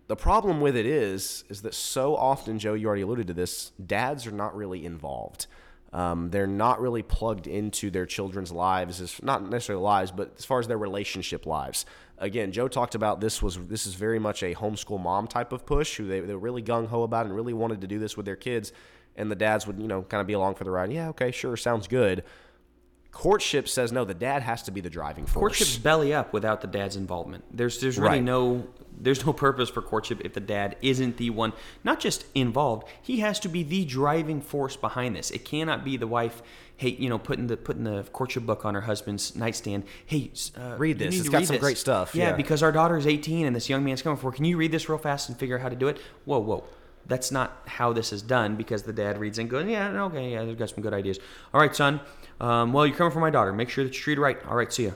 [0.09, 3.71] The problem with it is, is that so often, Joe, you already alluded to this.
[3.85, 5.47] Dads are not really involved.
[5.93, 10.45] Um, they're not really plugged into their children's lives, as not necessarily lives, but as
[10.45, 11.87] far as their relationship lives.
[12.19, 15.67] Again, Joe talked about this was this is very much a homeschool mom type of
[15.67, 18.17] push, who they they were really gung ho about and really wanted to do this
[18.17, 18.73] with their kids,
[19.17, 20.91] and the dads would you know kind of be along for the ride.
[20.93, 22.25] Yeah, okay, sure, sounds good.
[23.13, 25.41] Courtship says no, the dad has to be the driving force.
[25.59, 27.45] courtship's belly up without the dad's involvement.
[27.55, 28.23] There's there's really Right.
[28.25, 28.67] no
[28.99, 31.53] there's no purpose for courtship if the dad isn't the one
[31.85, 32.87] not just involved.
[33.03, 35.31] He has to be the driving force behind this.
[35.31, 36.43] It cannot be the wife,
[36.77, 39.85] hey, you know, putting the putting the courtship book on her husband's nightstand.
[40.07, 41.19] Hey, uh, Read this.
[41.21, 42.15] It's got some this." great stuff.
[42.15, 42.37] Yeah, Yeah.
[42.37, 44.31] because our daughter is 18 and this young man's coming for.
[44.31, 44.37] her.
[44.37, 45.99] Can you read this real fast and figure out how to do it?
[46.25, 46.65] Whoa, whoa.
[47.07, 50.45] That's not how this is done because the dad reads and goes, yeah, okay, yeah,
[50.45, 51.19] they've got some good ideas.
[51.53, 52.01] All right, son.
[52.41, 53.53] Um, well, you're coming for my daughter.
[53.53, 54.39] Make sure that you treat her right.
[54.47, 54.93] All right, see ya.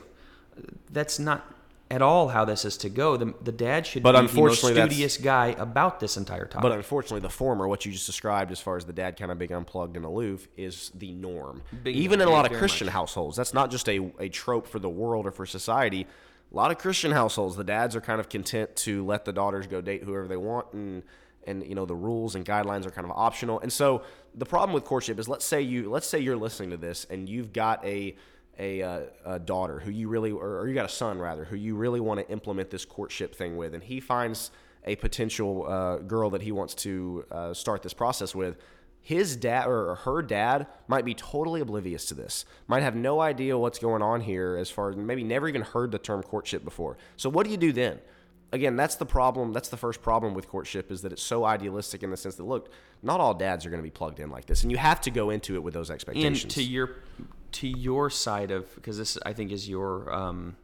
[0.91, 1.53] That's not
[1.91, 3.17] at all how this is to go.
[3.17, 6.63] The, the dad should But be the most studious guy about this entire topic.
[6.63, 9.39] But unfortunately, the former, what you just described, as far as the dad kind of
[9.39, 11.63] being unplugged and aloof, is the norm.
[11.85, 12.95] Even in a lot of Christian much.
[12.95, 16.07] households, that's not just a, a trope for the world or for society.
[16.53, 19.67] A lot of Christian households, the dads are kind of content to let the daughters
[19.67, 21.03] go date whoever they want, and
[21.47, 23.61] and you know the rules and guidelines are kind of optional.
[23.61, 24.03] And so
[24.35, 27.29] the problem with courtship is, let's say you let's say you're listening to this and
[27.29, 28.17] you've got a
[28.59, 31.57] a, uh, a daughter who you really, or, or you got a son rather, who
[31.57, 34.51] you really want to implement this courtship thing with, and he finds
[34.85, 38.57] a potential uh, girl that he wants to uh, start this process with.
[39.01, 43.57] His dad or her dad might be totally oblivious to this, might have no idea
[43.57, 46.97] what's going on here as far as maybe never even heard the term courtship before.
[47.17, 48.01] So, what do you do then?
[48.53, 49.53] Again, that's the problem.
[49.53, 52.45] That's the first problem with courtship is that it's so idealistic in the sense that,
[52.45, 52.71] look,
[53.03, 54.63] not all dads are going to be plugged in like this.
[54.63, 56.45] And you have to go into it with those expectations.
[56.45, 56.97] and to your
[57.53, 60.57] to your side of because this I think is your um,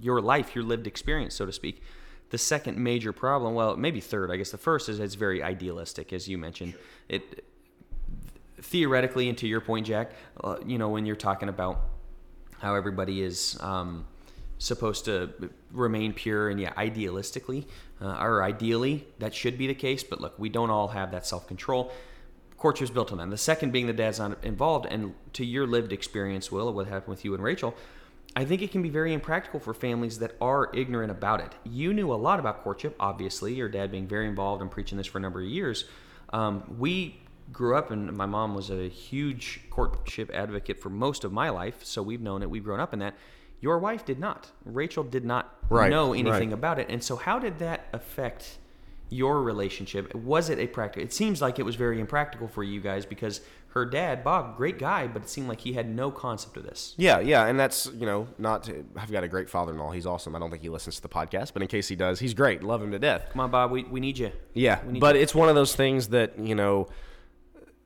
[0.00, 1.82] your life, your lived experience, so to speak.
[2.30, 4.50] The second major problem, well, maybe third, I guess.
[4.50, 6.74] The first is it's very idealistic, as you mentioned.
[7.08, 7.44] It
[8.62, 10.12] theoretically, and to your point, Jack,
[10.42, 11.80] uh, you know, when you're talking about
[12.58, 14.06] how everybody is um,
[14.60, 15.30] supposed to
[15.72, 17.64] remain pure, and yeah, idealistically,
[18.00, 20.04] uh, or ideally, that should be the case.
[20.04, 21.90] But look, we don't all have that self control.
[22.58, 23.24] Courtship's built on that.
[23.24, 26.86] And the second being the dad's not involved, and to your lived experience, Will, what
[26.86, 27.74] happened with you and Rachel,
[28.36, 31.52] I think it can be very impractical for families that are ignorant about it.
[31.64, 35.06] You knew a lot about courtship, obviously, your dad being very involved and preaching this
[35.06, 35.86] for a number of years.
[36.34, 37.18] Um, we
[37.50, 41.82] grew up, and my mom was a huge courtship advocate for most of my life,
[41.82, 42.50] so we've known it.
[42.50, 43.16] We've grown up in that.
[43.60, 44.50] Your wife did not.
[44.64, 46.52] Rachel did not Right, know anything right.
[46.52, 46.88] about it.
[46.90, 48.58] And so, how did that affect
[49.08, 50.14] your relationship?
[50.14, 51.04] Was it a practical?
[51.04, 54.78] It seems like it was very impractical for you guys because her dad, Bob, great
[54.80, 56.94] guy, but it seemed like he had no concept of this.
[56.96, 58.64] Yeah, yeah, and that's you know not.
[58.64, 59.92] To, I've got a great father-in-law.
[59.92, 60.34] He's awesome.
[60.34, 62.64] I don't think he listens to the podcast, but in case he does, he's great.
[62.64, 63.26] Love him to death.
[63.30, 64.32] Come on, Bob, we, we need you.
[64.54, 65.22] Yeah, We need but you.
[65.22, 66.88] it's one of those things that you know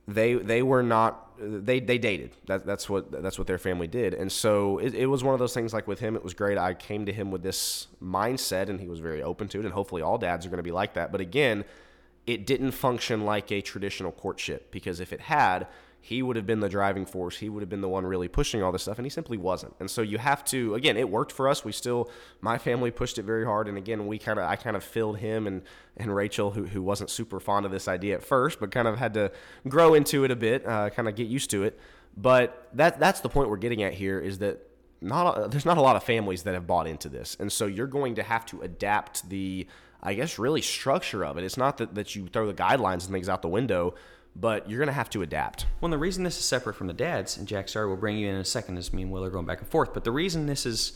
[0.07, 2.35] they they were not they they dated.
[2.47, 5.39] That, that's what that's what their family did, and so it, it was one of
[5.39, 5.73] those things.
[5.73, 6.57] Like with him, it was great.
[6.57, 9.65] I came to him with this mindset, and he was very open to it.
[9.65, 11.11] And hopefully, all dads are going to be like that.
[11.11, 11.65] But again,
[12.27, 15.67] it didn't function like a traditional courtship because if it had,
[16.05, 17.37] he would have been the driving force.
[17.37, 19.73] He would have been the one really pushing all this stuff, and he simply wasn't.
[19.79, 20.75] And so you have to.
[20.75, 21.65] Again, it worked for us.
[21.65, 24.75] We still, my family pushed it very hard, and again, we kind of, I kind
[24.75, 25.63] of filled him and
[25.97, 28.99] and Rachel, who who wasn't super fond of this idea at first, but kind of
[28.99, 29.31] had to
[29.67, 31.79] grow into it a bit, uh, kind of get used to it.
[32.15, 34.59] But that that's the point we're getting at here is that
[35.01, 37.87] not there's not a lot of families that have bought into this, and so you're
[37.87, 39.65] going to have to adapt the,
[40.03, 41.43] I guess, really structure of it.
[41.43, 43.95] It's not that that you throw the guidelines and things out the window,
[44.35, 45.65] but you're going to have to adapt.
[45.79, 48.27] Well, the reason this is separate from the dads, and Jack, sorry, we'll bring you
[48.27, 50.11] in in a second as me and Will are going back and forth, but the
[50.11, 50.93] reason this is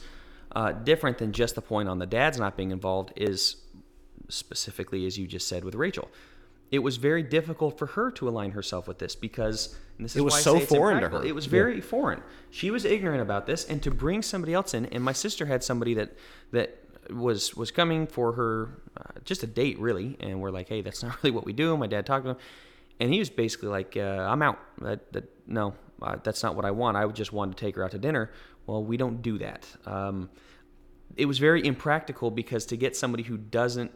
[0.52, 3.58] uh, different than just the point on the dads not being involved is
[4.28, 6.10] specifically, as you just said, with Rachel.
[6.71, 10.17] It was very difficult for her to align herself with this because and this is
[10.17, 11.25] It was so foreign to her.
[11.25, 12.21] It was very foreign.
[12.52, 15.63] She was ignorant about this, and to bring somebody else in, and my sister had
[15.63, 16.15] somebody that
[16.52, 16.78] that
[17.10, 21.04] was was coming for her uh, just a date really, and we're like, hey, that's
[21.04, 21.75] not really what we do.
[21.75, 22.38] My dad talked to him,
[22.99, 24.59] and he was basically like, uh, I'm out.
[24.81, 26.97] That, that no, uh, that's not what I want.
[26.97, 28.31] I just want to take her out to dinner.
[28.67, 29.65] Well, we don't do that.
[29.85, 30.29] Um,
[31.15, 33.91] it was very impractical because to get somebody who doesn't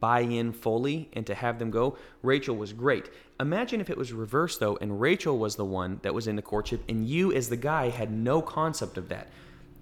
[0.00, 3.10] buy in fully and to have them go, Rachel was great.
[3.38, 6.42] Imagine if it was reversed though, and Rachel was the one that was in the
[6.42, 9.28] courtship, and you as the guy had no concept of that.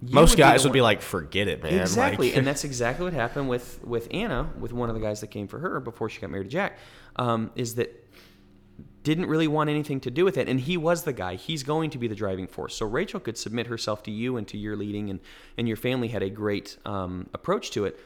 [0.05, 2.65] You Most would guys the would be like, "Forget it, man." Exactly, Like- and that's
[2.65, 5.79] exactly what happened with with Anna, with one of the guys that came for her
[5.79, 6.77] before she got married to Jack.
[7.15, 8.02] Um, is that
[9.03, 11.35] didn't really want anything to do with it, and he was the guy.
[11.35, 12.75] He's going to be the driving force.
[12.75, 15.19] So Rachel could submit herself to you and to your leading, and
[15.57, 17.99] and your family had a great um, approach to it.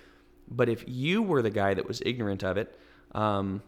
[0.50, 2.80] But if you were the guy that was ignorant of it,
[3.14, 3.62] um,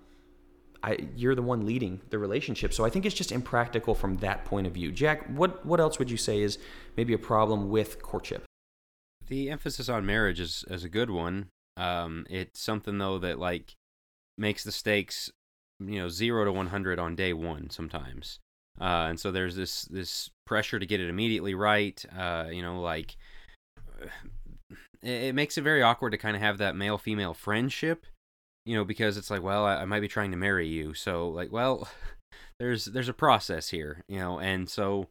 [0.82, 2.74] I, you're the one leading the relationship.
[2.74, 4.92] So I think it's just impractical from that point of view.
[4.92, 6.58] Jack, what what else would you say is
[6.96, 8.46] maybe a problem with courtship?
[9.28, 11.50] The emphasis on marriage is, is a good one.
[11.78, 13.76] Um, it's something though that like
[14.38, 15.32] makes the stakes,
[15.80, 18.40] you know, zero to one hundred on day one sometimes.
[18.80, 22.04] Uh, and so there's this this pressure to get it immediately right.
[22.18, 23.16] Uh, you know, like
[25.02, 28.06] it, it makes it very awkward to kind of have that male female friendship.
[28.66, 31.30] You know, because it's like, well, I, I might be trying to marry you, so
[31.30, 31.88] like, well,
[32.60, 35.08] there's there's a process here, you know, and so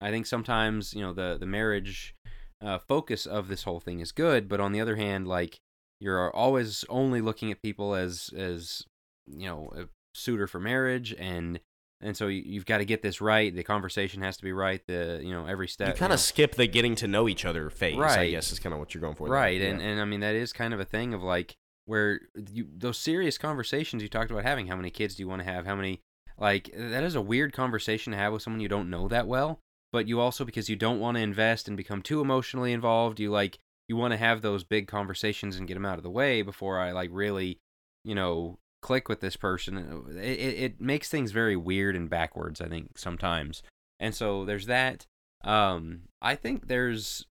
[0.00, 2.14] I think sometimes you know the the marriage
[2.62, 5.58] uh, focus of this whole thing is good, but on the other hand, like
[6.00, 8.84] you're always only looking at people as as
[9.26, 9.72] you know
[10.14, 11.60] suitor for marriage and
[12.00, 14.82] and so you, you've got to get this right the conversation has to be right
[14.86, 16.22] the you know every step You kind of know.
[16.22, 17.96] skip the getting to know each other phase.
[17.96, 18.18] Right.
[18.18, 19.28] I guess is kind of what you're going for.
[19.28, 19.34] there.
[19.34, 19.68] right Yeah.
[19.68, 21.56] and and i mean that is kind of a thing of like
[21.86, 22.20] where
[22.52, 25.48] you those serious conversations you talked about having how many kids do you want to
[25.50, 26.00] have how many
[26.38, 29.60] like that is a weird conversation to have with someone you don't know that well
[29.92, 33.30] but you also because you don't want to invest and become too emotionally involved you
[33.30, 33.58] like
[33.88, 36.78] you want to have those big conversations and get them out of the way before
[36.80, 37.58] i like really
[38.04, 42.60] you know click with this person it, it, it makes things very weird and backwards
[42.60, 43.62] i think sometimes
[43.98, 45.06] and so there's that
[45.44, 47.24] um i think there's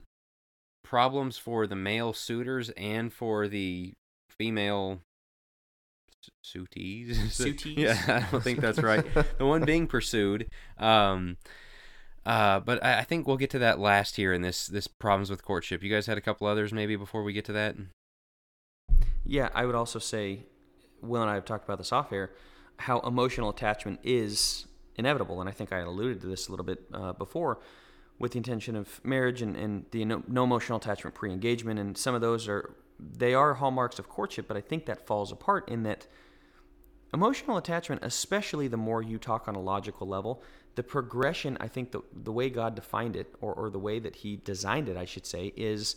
[0.84, 3.94] problems for the male suitors and for the
[4.30, 5.00] female
[6.44, 7.16] su- suitees.
[7.30, 7.78] Suitees?
[7.78, 9.06] yeah, I don't think that's right.
[9.38, 10.50] the one being pursued.
[10.78, 11.38] Um,
[12.26, 15.30] uh, but I, I think we'll get to that last here in this this problems
[15.30, 15.82] with courtship.
[15.82, 17.76] You guys had a couple others maybe before we get to that.
[19.26, 20.46] Yeah, I would also say,
[21.02, 22.32] Will and I have talked about this off air,
[22.78, 25.40] how emotional attachment is inevitable.
[25.40, 27.60] And I think I alluded to this a little bit uh, before
[28.20, 31.80] with the intention of marriage and, and the no, no emotional attachment pre engagement.
[31.80, 35.32] And some of those are, they are hallmarks of courtship, but I think that falls
[35.32, 36.08] apart in that
[37.14, 40.44] emotional attachment, especially the more you talk on a logical level,
[40.76, 44.16] the progression, I think the, the way God defined it, or, or the way that
[44.18, 45.96] He designed it, I should say, is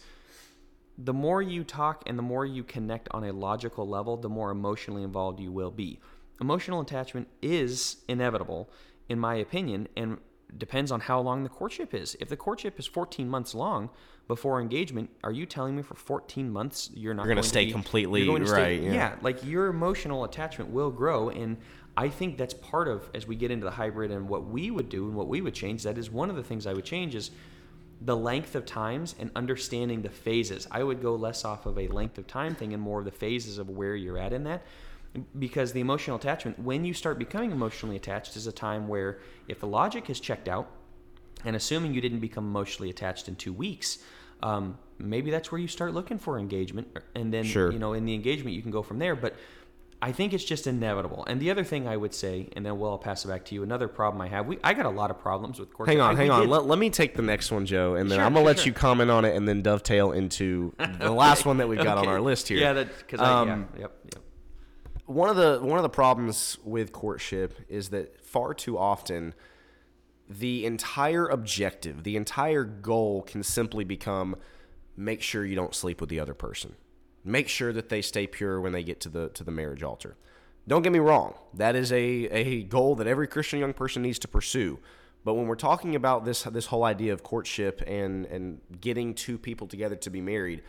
[0.99, 4.51] the more you talk and the more you connect on a logical level, the more
[4.51, 5.99] emotionally involved you will be.
[6.41, 8.71] Emotional attachment is inevitable,
[9.09, 10.19] in my opinion, and
[10.57, 12.17] depends on how long the courtship is.
[12.21, 13.91] If the courtship is 14 months long
[14.29, 17.49] before engagement, are you telling me for 14 months you're not You're gonna going to
[17.49, 18.93] stay be- completely you're going to stay- right, yeah.
[18.93, 21.57] yeah, like your emotional attachment will grow and
[21.97, 24.89] I think that's part of as we get into the hybrid and what we would
[24.89, 25.85] do and what we would change.
[25.85, 27.31] That is one of the things I would change is
[28.01, 30.67] the length of times and understanding the phases.
[30.71, 33.11] I would go less off of a length of time thing and more of the
[33.11, 34.63] phases of where you're at in that.
[35.39, 39.61] Because the emotional attachment, when you start becoming emotionally attached, is a time where if
[39.61, 40.69] the logic is checked out,
[41.45, 43.99] and assuming you didn't become emotionally attached in two weeks,
[44.43, 47.71] um, maybe that's where you start looking for engagement, and then Sure.
[47.71, 49.15] you know in the engagement you can go from there.
[49.15, 49.37] But
[50.05, 51.25] I think it's just inevitable.
[51.27, 53.55] And the other thing I would say, and then we'll I'll pass it back to
[53.55, 53.63] you.
[53.63, 55.95] Another problem I have, we I got a lot of problems with courtship.
[55.95, 56.47] Hang on, I- hang on.
[56.47, 58.59] Let, let me take the next one, Joe, and then Sure, I'm gonna sure, let
[58.59, 58.67] sure.
[58.67, 62.07] you comment on it, and then dovetail into the last one that we've got on
[62.07, 62.59] our list here.
[62.59, 64.23] Yeah, that because I yeah, Um, yep, yep.
[65.07, 69.33] one of the one of the problems with courtship is that far too often
[70.29, 74.37] the entire objective, the entire goal can simply become
[74.99, 76.75] make sure you don't sleep with the other person.
[77.25, 80.17] Make sure that they stay pure when they get to the to the marriage altar.
[80.67, 84.19] Don't get me wrong, that is a, a goal that every Christian young person needs
[84.21, 84.79] to pursue.
[85.25, 89.39] But when we're talking about this this whole idea of courtship and and getting two
[89.39, 90.63] people together to be married,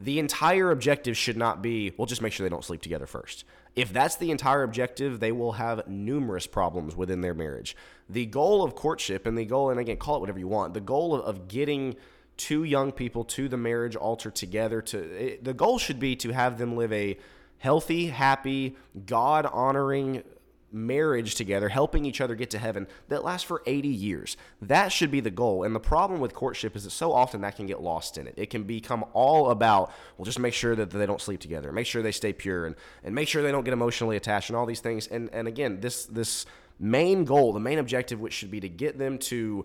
[0.00, 3.44] the entire objective should not be, well, just make sure they don't sleep together first.
[3.74, 7.76] If that's the entire objective, they will have numerous problems within their marriage.
[8.08, 10.80] The goal of courtship and the goal, and again, call it whatever you want, the
[10.80, 11.96] goal of, of getting
[12.38, 16.32] two young people to the marriage altar together, to it, the goal should be to
[16.32, 17.18] have them live a
[17.58, 20.22] healthy, happy, God honoring
[20.70, 24.36] marriage together, helping each other get to heaven that lasts for 80 years.
[24.60, 25.64] That should be the goal.
[25.64, 28.34] And the problem with courtship is that so often that can get lost in it.
[28.36, 31.86] It can become all about, well, just make sure that they don't sleep together, make
[31.86, 34.66] sure they stay pure, and, and make sure they don't get emotionally attached and all
[34.66, 35.06] these things.
[35.06, 36.44] And, and again, this, this
[36.78, 39.64] main goal, the main objective, which should be to get them to,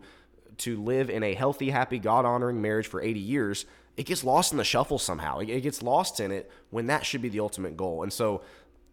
[0.59, 3.65] to live in a healthy, happy, God honoring marriage for 80 years,
[3.97, 5.39] it gets lost in the shuffle somehow.
[5.39, 8.03] It, gets lost in it when that should be the ultimate goal.
[8.03, 8.41] And so,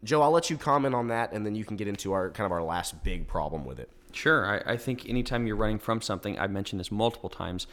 [0.05, 2.47] Joe, I'll let you comment on that, and then you can get into our kind
[2.47, 3.91] of our last big problem with it.
[4.13, 4.47] Sure.
[4.47, 7.67] I, I think anytime you're running from something, I've mentioned this multiple times,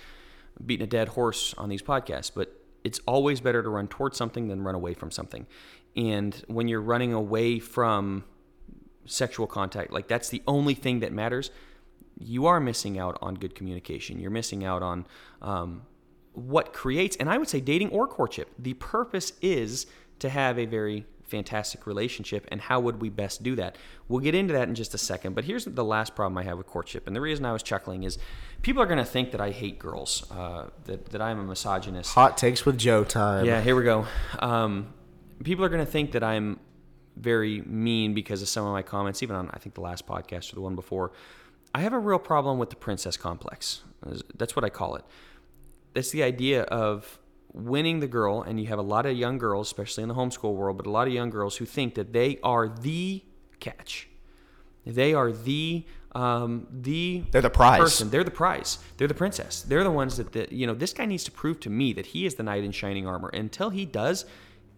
[0.65, 4.47] beating a dead horse on these podcasts, but it's always better to run towards something
[4.47, 5.45] than run away from something.
[5.95, 8.23] And when you're running away from
[9.05, 11.51] sexual contact, like that's the only thing that matters,
[12.20, 14.20] you are missing out on good communication.
[14.20, 15.05] You're missing out on
[15.41, 15.84] um,
[16.34, 18.49] what creates, and I would say dating or courtship.
[18.57, 19.88] The purpose is
[20.20, 23.76] to have a very fantastic relationship, and how would we best do that?
[24.07, 26.57] We'll get into that in just a second, but here's the last problem I have
[26.57, 27.05] with courtship.
[27.05, 28.18] And the reason I was chuckling is
[28.61, 32.13] people are going to think that I hate girls, uh, that, that I'm a misogynist.
[32.13, 33.45] Hot takes with Joe time.
[33.45, 34.07] Yeah, here we go.
[34.39, 34.93] Um,
[35.43, 36.59] people are going to think that I'm
[37.15, 40.51] very mean because of some of my comments, even on I think the last podcast
[40.53, 41.11] or the one before.
[41.78, 43.82] I have a real problem with the princess complex.
[44.36, 45.05] That's what I call it.
[45.93, 47.19] That's the idea of
[47.53, 50.55] winning the girl, and you have a lot of young girls, especially in the homeschool
[50.55, 53.23] world, but a lot of young girls who think that they are the
[53.59, 54.09] catch.
[54.88, 57.80] They are the um, the They're the prize.
[57.80, 58.09] person.
[58.09, 58.80] They're the prize.
[58.97, 59.61] They're the princess.
[59.61, 62.07] They're the ones that the you know this guy needs to prove to me that
[62.07, 63.30] he is the knight in shining armor.
[63.30, 64.25] Until he does,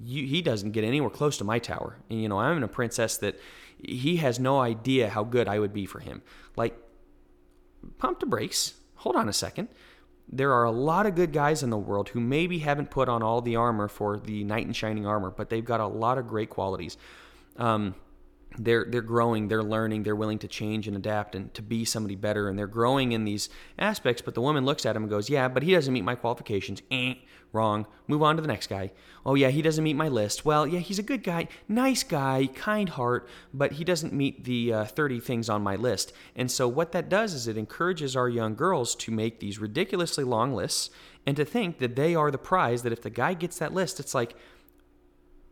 [0.03, 1.95] you, he doesn't get anywhere close to my tower.
[2.09, 3.39] And, you know, I'm in a princess that
[3.81, 6.21] he has no idea how good I would be for him.
[6.57, 6.77] Like,
[7.97, 8.75] pump the brakes.
[8.95, 9.69] Hold on a second.
[10.31, 13.23] There are a lot of good guys in the world who maybe haven't put on
[13.23, 16.27] all the armor for the knight in shining armor, but they've got a lot of
[16.27, 16.97] great qualities.
[17.57, 17.95] Um,
[18.59, 22.15] they're they're growing, they're learning, they're willing to change and adapt and to be somebody
[22.15, 24.21] better, and they're growing in these aspects.
[24.21, 26.81] But the woman looks at him and goes, "Yeah, but he doesn't meet my qualifications.
[26.91, 27.15] Eh,
[27.51, 27.87] wrong.
[28.07, 28.91] Move on to the next guy.
[29.25, 30.45] Oh yeah, he doesn't meet my list.
[30.45, 34.73] Well, yeah, he's a good guy, nice guy, kind heart, but he doesn't meet the
[34.73, 36.13] uh, 30 things on my list.
[36.35, 40.23] And so what that does is it encourages our young girls to make these ridiculously
[40.23, 40.89] long lists
[41.25, 42.83] and to think that they are the prize.
[42.83, 44.35] That if the guy gets that list, it's like,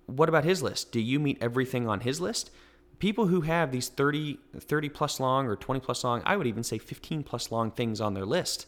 [0.05, 0.91] what about his list?
[0.91, 2.51] Do you meet everything on his list?
[3.00, 6.64] People who have these 30, 30 plus long or 20 plus long, I would even
[6.64, 8.66] say 15 plus long things on their list,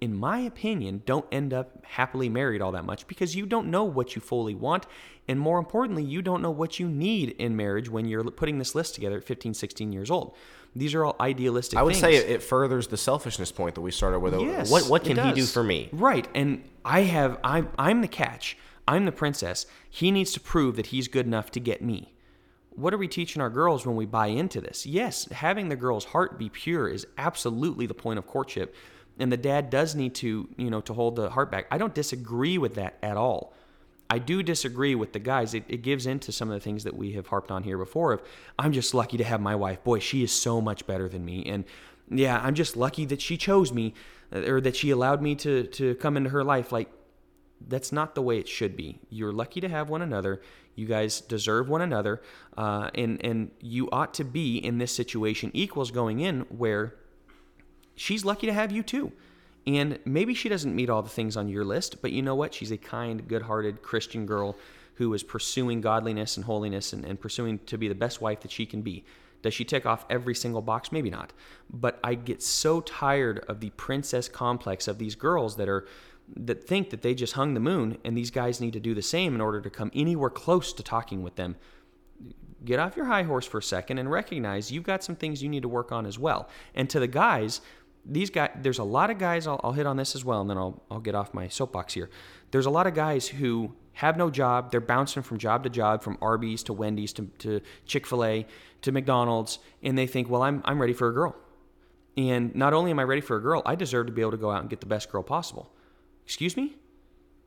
[0.00, 3.84] in my opinion, don't end up happily married all that much because you don't know
[3.84, 4.86] what you fully want.
[5.28, 8.74] And more importantly, you don't know what you need in marriage when you're putting this
[8.74, 10.34] list together at 15, 16 years old.
[10.76, 12.00] These are all idealistic I would things.
[12.02, 14.34] say it furthers the selfishness point that we started with.
[14.40, 15.88] Yes, what what can he do for me?
[15.92, 16.26] Right.
[16.34, 18.58] And I have I'm I'm the catch.
[18.86, 19.66] I'm the princess.
[19.88, 22.13] He needs to prove that he's good enough to get me.
[22.76, 24.84] What are we teaching our girls when we buy into this?
[24.84, 28.74] Yes, having the girl's heart be pure is absolutely the point of courtship.
[29.18, 31.66] And the dad does need to, you know, to hold the heart back.
[31.70, 33.54] I don't disagree with that at all.
[34.10, 35.54] I do disagree with the guys.
[35.54, 38.12] It, it gives into some of the things that we have harped on here before
[38.12, 38.22] of
[38.58, 39.82] I'm just lucky to have my wife.
[39.84, 41.44] Boy, she is so much better than me.
[41.46, 41.64] And
[42.10, 43.94] yeah, I'm just lucky that she chose me
[44.32, 46.70] uh, or that she allowed me to to come into her life.
[46.70, 46.90] Like
[47.68, 49.00] that's not the way it should be.
[49.10, 50.40] You're lucky to have one another.
[50.74, 52.20] You guys deserve one another,
[52.56, 56.94] uh, and and you ought to be in this situation equals going in where
[57.94, 59.12] she's lucky to have you too.
[59.66, 62.52] And maybe she doesn't meet all the things on your list, but you know what?
[62.52, 64.56] She's a kind, good-hearted Christian girl
[64.96, 68.50] who is pursuing godliness and holiness and, and pursuing to be the best wife that
[68.50, 69.04] she can be.
[69.42, 70.92] Does she tick off every single box?
[70.92, 71.32] Maybe not.
[71.70, 75.86] But I get so tired of the princess complex of these girls that are
[76.36, 79.02] that think that they just hung the moon and these guys need to do the
[79.02, 81.56] same in order to come anywhere close to talking with them.
[82.64, 85.48] Get off your high horse for a second and recognize you've got some things you
[85.48, 86.48] need to work on as well.
[86.74, 87.60] And to the guys,
[88.06, 90.48] these guys, there's a lot of guys, I'll, I'll hit on this as well, and
[90.48, 92.10] then I'll, I'll get off my soapbox here.
[92.50, 94.70] There's a lot of guys who have no job.
[94.70, 98.46] They're bouncing from job to job, from Arby's to Wendy's to, to Chick fil A
[98.82, 101.36] to McDonald's, and they think, well, I'm, I'm ready for a girl.
[102.16, 104.36] And not only am I ready for a girl, I deserve to be able to
[104.36, 105.70] go out and get the best girl possible.
[106.24, 106.76] Excuse me?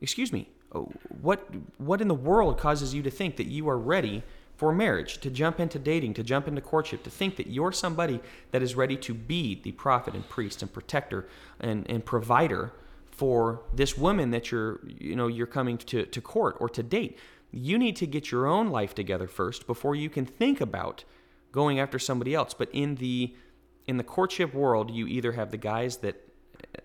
[0.00, 0.48] Excuse me.
[0.72, 0.90] Oh,
[1.22, 1.48] What
[1.78, 4.22] what in the world causes you to think that you are ready
[4.56, 8.20] for marriage, to jump into dating, to jump into courtship, to think that you're somebody
[8.50, 11.28] that is ready to be the prophet and priest and protector
[11.60, 12.72] and, and provider
[13.10, 17.18] for this woman that you're you know you're coming to, to court or to date.
[17.50, 21.04] You need to get your own life together first before you can think about
[21.50, 22.52] going after somebody else.
[22.52, 23.34] But in the
[23.86, 26.27] in the courtship world, you either have the guys that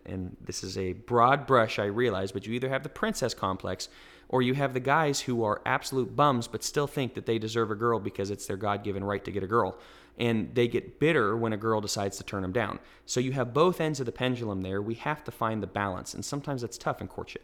[0.05, 3.89] and this is a broad brush, I realize, but you either have the princess complex
[4.29, 7.71] or you have the guys who are absolute bums but still think that they deserve
[7.71, 9.77] a girl because it's their God given right to get a girl.
[10.17, 12.79] And they get bitter when a girl decides to turn them down.
[13.05, 14.81] So you have both ends of the pendulum there.
[14.81, 16.13] We have to find the balance.
[16.13, 17.43] And sometimes that's tough in courtship.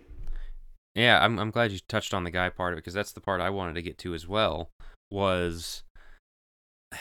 [0.95, 3.21] Yeah, I'm I'm glad you touched on the guy part of it because that's the
[3.21, 4.69] part I wanted to get to as well.
[5.09, 5.83] Was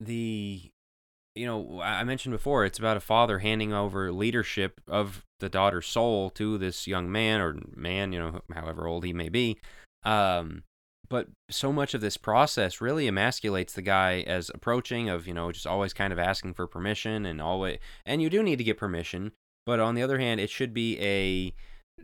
[0.00, 0.70] the
[1.38, 5.86] you know I mentioned before it's about a father handing over leadership of the daughter's
[5.86, 9.58] soul to this young man or man, you know, however old he may be.
[10.02, 10.64] Um,
[11.08, 15.50] but so much of this process really emasculates the guy as approaching of you know
[15.52, 18.78] just always kind of asking for permission and always and you do need to get
[18.78, 19.32] permission
[19.64, 21.54] but on the other hand it should be a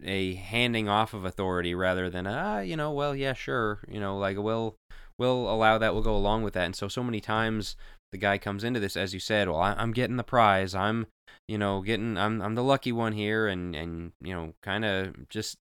[0.05, 4.17] a handing off of authority rather than ah you know well yeah sure you know
[4.17, 4.75] like we'll
[5.19, 7.77] we'll allow that we'll go along with that and so so many times
[8.15, 10.73] the guy comes into this as you said well I, i'm getting the prize.
[10.73, 11.09] I'm
[11.49, 15.29] you know getting i'm i'm the lucky one here and and you know kind of
[15.29, 15.59] just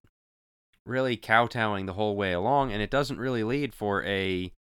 [0.86, 4.52] really kowtowing the whole way along and it doesn't really lead for a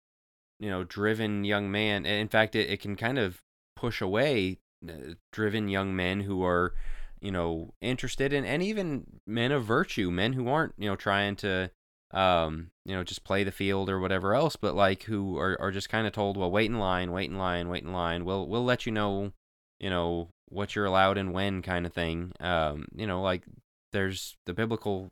[0.62, 2.06] you know driven young man.
[2.06, 3.42] In fact it, it can kind of
[3.76, 6.72] push away uh, driven young men who are
[7.20, 11.36] you know interested in and even men of virtue men who aren't you know trying
[11.36, 11.70] to
[12.12, 15.70] um you know just play the field or whatever else but like who are, are
[15.70, 18.24] just kind of told well wait in line wait in line wait in line.
[18.24, 19.32] We'll we'll let you know
[19.80, 22.32] you know what you're allowed and when kind of thing.
[22.40, 23.44] Um you know like
[23.92, 25.10] there's the biblical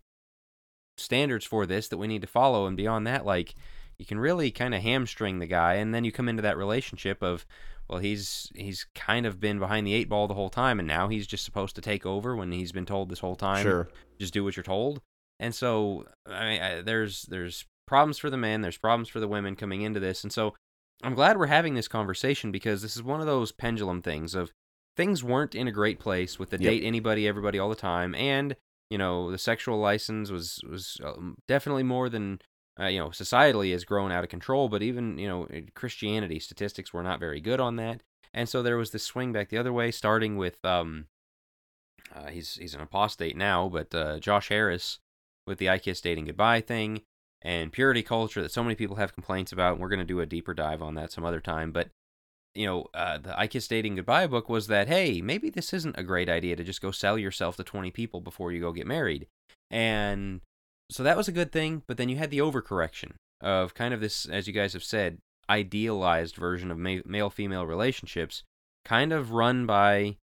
[0.98, 3.54] standards for this that we need to follow and beyond that like
[3.98, 7.22] you can really kind of hamstring the guy and then you come into that relationship
[7.22, 7.46] of
[7.88, 11.08] well he's he's kind of been behind the eight ball the whole time and now
[11.08, 13.88] he's just supposed to take over when he's been told this whole time Sure.
[14.18, 15.00] just do what you're told
[15.40, 19.26] and so i mean I, there's there's problems for the men, there's problems for the
[19.26, 20.22] women coming into this.
[20.22, 20.54] And so
[21.02, 24.52] I'm glad we're having this conversation because this is one of those pendulum things of
[24.96, 26.70] things weren't in a great place with the Yep.
[26.70, 28.14] date anybody, everybody all the time.
[28.14, 28.54] And,
[28.90, 32.38] you know, the sexual license was, was um, definitely more than,
[32.78, 34.68] uh, you know, societally has grown out of control.
[34.68, 38.02] But even, you know, Christianity statistics were not very good on that.
[38.32, 41.06] And so there was this swing back the other way, starting with, um,
[42.14, 45.00] uh, he's he's an apostate now, but uh, Josh Harris
[45.50, 47.02] with the I Kiss Dating Goodbye thing
[47.42, 49.72] and purity culture that so many people have complaints about.
[49.72, 51.72] And we're going to do a deeper dive on that some other time.
[51.72, 51.90] But
[52.54, 55.98] you know, uh, the I Kiss Dating Goodbye book was that hey, maybe this isn't
[55.98, 58.86] a great idea to just go sell yourself to twenty people before you go get
[58.86, 59.26] married,
[59.70, 60.40] and
[60.90, 61.82] so that was a good thing.
[61.86, 65.18] But then you had the overcorrection of kind of this, as you guys have said,
[65.48, 68.42] idealized version of ma- male female relationships,
[68.84, 70.16] kind of run by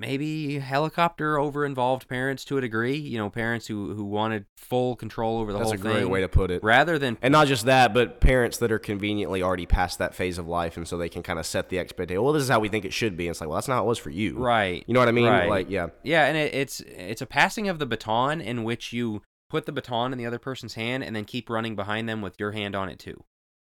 [0.00, 2.96] maybe helicopter over involved parents to a degree.
[2.96, 6.10] You know, parents who who wanted full control over the That's whole a great thing,
[6.10, 6.64] way to put it.
[6.64, 10.38] rather than And not just that, but parents that are conveniently already past that phase
[10.38, 12.22] of life, and so they can kind of set the expectation.
[12.22, 13.26] Well, this is how we think it should be.
[13.26, 14.82] And it's like, well, that's not how it was for you, right.
[14.86, 15.26] You know what I mean?
[15.26, 15.48] Right.
[15.48, 19.22] Like, yeah, Yeah, and it, it's it's a passing of the baton in which you
[19.50, 22.38] put the baton in the other person's hand and then keep running behind them with
[22.40, 23.22] your hand on it too.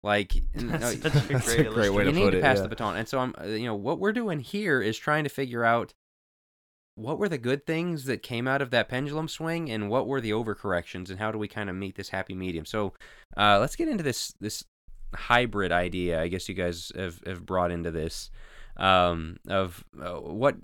[0.02, 2.42] Like no, That's such a That's great, a great way you to need to it,
[2.42, 2.62] pass yeah.
[2.62, 2.96] the baton.
[2.96, 5.94] And so I'm uh, you know what we're doing here is trying to figure out
[6.94, 10.20] what were the good things that came out of that pendulum swing and what were
[10.20, 12.66] the overcorrections and how do we kind of meet this happy medium.
[12.66, 12.92] So
[13.36, 14.64] uh, let's get into this this
[15.14, 16.20] hybrid idea.
[16.20, 18.30] I guess you guys have have brought into this
[18.76, 20.56] um, of uh, what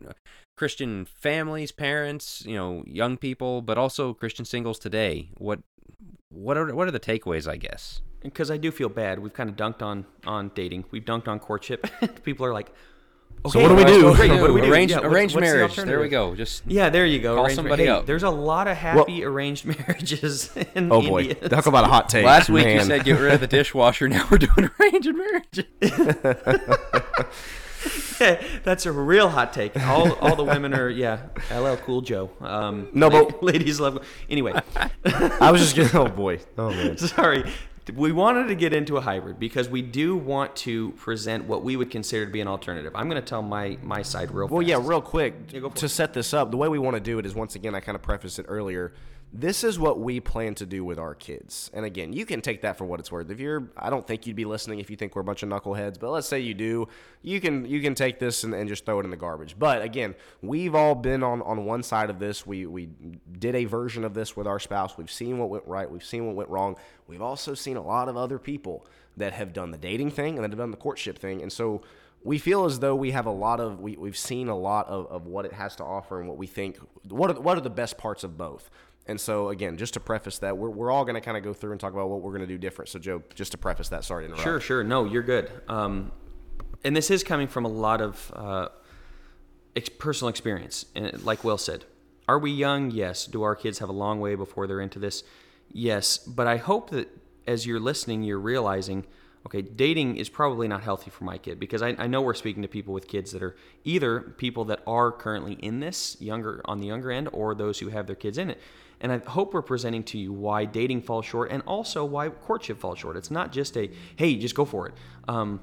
[0.56, 5.30] Christian families, parents, you know, young people, but also Christian singles today.
[5.38, 5.60] What
[6.30, 7.50] what are what are the takeaways?
[7.50, 8.02] I guess.
[8.22, 9.18] because I do feel bad.
[9.20, 10.84] We've kind of dunked on on dating.
[10.90, 11.86] We've dunked on courtship.
[12.24, 12.72] People are like,
[13.48, 14.14] So what do we okay, do?
[14.14, 14.72] great, what do we do?
[14.72, 15.76] Arranged, Yeah, what's- arranged what's the marriage.
[15.76, 16.34] There we go.
[16.34, 17.34] Just Yeah, there you go.
[17.36, 18.06] Call Arranged somebody hey, up.
[18.06, 21.48] There's a lot of happy arranged marriages in Oh boy, India.
[21.48, 22.24] talk about a hot take.
[22.24, 24.08] last week you said get rid of the dishwasher.
[24.08, 25.66] Now we're doing arranged marriage.
[28.64, 29.76] That's a real hot take.
[29.78, 31.20] All all the women are yeah.
[31.52, 32.30] LL Cool Joe.
[32.40, 34.04] Um, No, but- ladies love.
[34.30, 34.52] Anyway,
[35.04, 35.96] I was just getting.
[35.98, 36.40] Oh boy.
[36.58, 36.96] Oh man.
[36.98, 37.44] sorry.
[37.94, 41.76] We wanted to get into a hybrid because we do want to present what we
[41.76, 42.92] would consider to be an alternative.
[42.96, 44.68] I'm going to tell my my side real Well, fast.
[44.68, 45.88] yeah, real quick Yeah, to it.
[45.88, 47.94] set this up, the way we want to do it is once again, I kind
[47.94, 48.92] of prefaced it earlier.
[49.38, 51.70] This is what we plan to do with our kids.
[51.74, 53.30] And again, you can take that for what it's worth.
[53.30, 55.50] If you're, I don't think you'd be listening if you think we're a bunch of
[55.50, 56.88] knuckleheads, but let's say you do,
[57.20, 59.54] you can you can take this and, and just throw it in the garbage.
[59.58, 62.46] But again, we've all been on, on one side of this.
[62.46, 62.88] We we
[63.38, 64.96] did a version of this with our spouse.
[64.96, 65.90] We've seen what went right.
[65.90, 66.76] We've seen what went wrong.
[67.06, 68.86] We've also seen a lot of other people
[69.18, 71.42] that have done the dating thing and that have done the courtship thing.
[71.42, 71.82] And so
[72.24, 75.06] we feel as though we have a lot of we, we've seen a lot of,
[75.08, 76.78] of what it has to offer and what we think
[77.08, 78.70] what are, what are the best parts of both
[79.08, 81.52] and so again just to preface that we're, we're all going to kind of go
[81.52, 83.88] through and talk about what we're going to do different so joe just to preface
[83.88, 84.84] that sorry to interrupt Sure, sure.
[84.84, 85.50] No, you're good.
[85.68, 86.12] Um,
[86.84, 88.68] and this is coming from a lot of uh,
[89.74, 90.86] ex- personal experience.
[90.94, 91.84] And like Will said,
[92.28, 92.92] are we young?
[92.92, 93.26] Yes.
[93.26, 95.24] Do our kids have a long way before they're into this?
[95.72, 96.18] Yes.
[96.18, 97.08] But I hope that
[97.46, 99.04] as you're listening, you're realizing,
[99.46, 102.62] okay, dating is probably not healthy for my kid because I, I know we're speaking
[102.62, 106.78] to people with kids that are either people that are currently in this younger on
[106.78, 108.60] the younger end or those who have their kids in it.
[109.00, 112.78] And I hope we're presenting to you why dating falls short and also why courtship
[112.78, 113.16] falls short.
[113.16, 114.94] It's not just a, hey, just go for it.
[115.28, 115.60] Um,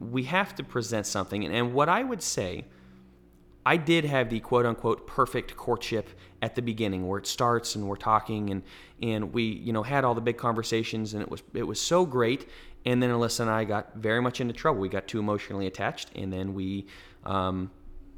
[0.00, 1.44] we have to present something.
[1.44, 2.64] And, and what I would say,
[3.66, 6.10] I did have the quote unquote perfect courtship
[6.42, 8.62] at the beginning where it starts and we're talking and,
[9.02, 12.04] and we, you know, had all the big conversations and it was, it was so
[12.04, 12.48] great.
[12.84, 14.80] And then Alyssa and I got very much into trouble.
[14.80, 16.86] We got too emotionally attached and then we,
[17.24, 17.70] um,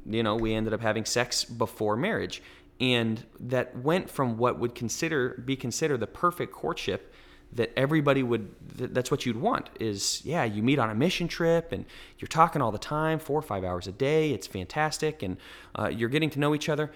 [0.05, 2.41] you know, we ended up having sex before marriage.
[2.79, 7.13] And that went from what would consider be considered the perfect courtship
[7.53, 11.27] that everybody would th- that's what you'd want is yeah you meet on a mission
[11.27, 11.85] trip and
[12.19, 15.37] you're talking all the time four or five hours a day it's fantastic and
[15.77, 16.91] uh, you're getting to know each other.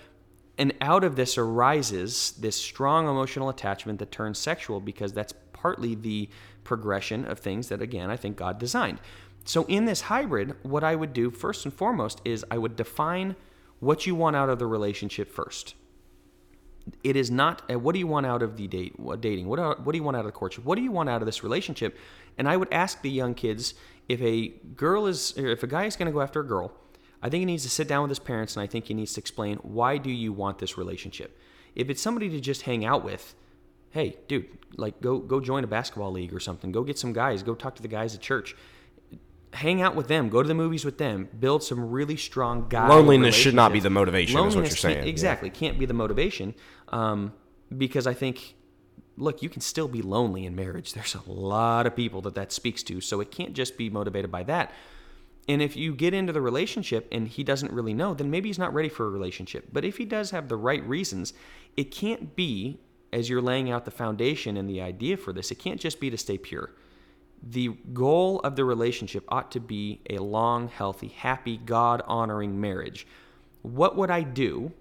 [0.57, 5.95] And out of this arises this strong emotional attachment that turns sexual because that's partly
[5.95, 6.29] the
[6.63, 8.99] progression of things that again i think god designed.
[9.45, 13.35] So in this hybrid what i would do first and foremost is i would define
[13.81, 15.75] what you want out of the relationship first.
[17.03, 19.47] It is not uh, what do you want out of the date what dating?
[19.47, 20.63] What, are, what do you want out of the courtship?
[20.63, 21.97] What do you want out of this relationship?
[22.37, 23.73] And i would ask the young kids
[24.07, 26.71] if a girl is if a guy is going to go after a girl
[27.21, 29.13] i think he needs to sit down with his parents and i think he needs
[29.13, 31.37] to explain why do you want this relationship?
[31.75, 33.35] If it's somebody to just hang out with
[33.91, 36.71] hey dude like go go join a basketball league or something.
[36.71, 37.43] Go get some guys.
[37.43, 38.55] Go talk to the guys at church
[39.53, 42.87] hang out with them, go to the movies with them, build some really strong guy.
[42.87, 45.09] Loneliness should not be the motivation, is what you're Loneliness saying, yeah.
[45.09, 46.55] Exactly, can't be the motivation,
[46.89, 47.33] um,
[47.77, 48.55] because I think
[49.17, 50.93] look, you can still be lonely in marriage.
[50.93, 53.01] There's a lot of people that that speaks to.
[53.01, 54.73] So it can't just be motivated by that.
[55.47, 58.59] And if you get into the relationship and he doesn't really know, then maybe he's
[58.59, 59.67] not ready for a relationship.
[59.71, 61.33] But if he does have the right reasons,
[61.75, 62.79] it can't be,
[63.11, 66.09] as you're laying out the foundation and the idea for this, it can't just be
[66.09, 66.71] to stay pure.
[67.43, 73.07] The goal of the relationship ought to be a long, healthy, happy, God honoring marriage.
[73.63, 74.73] What would I do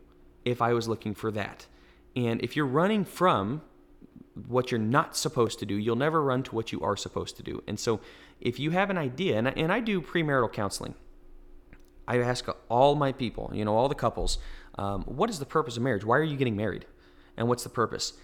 [0.44, 1.66] if I was looking for that?
[2.14, 3.62] And if you're running from
[4.46, 7.42] what you're not supposed to do, you'll never run to what you are supposed to
[7.42, 7.62] do.
[7.66, 8.00] And so,
[8.40, 10.94] if you have an idea, and I, and I do premarital counseling,
[12.08, 14.38] I ask all my people, you know, all the couples,
[14.76, 16.04] um, what is the purpose of marriage?
[16.04, 16.86] Why are you getting married?
[17.36, 18.14] And what's the purpose?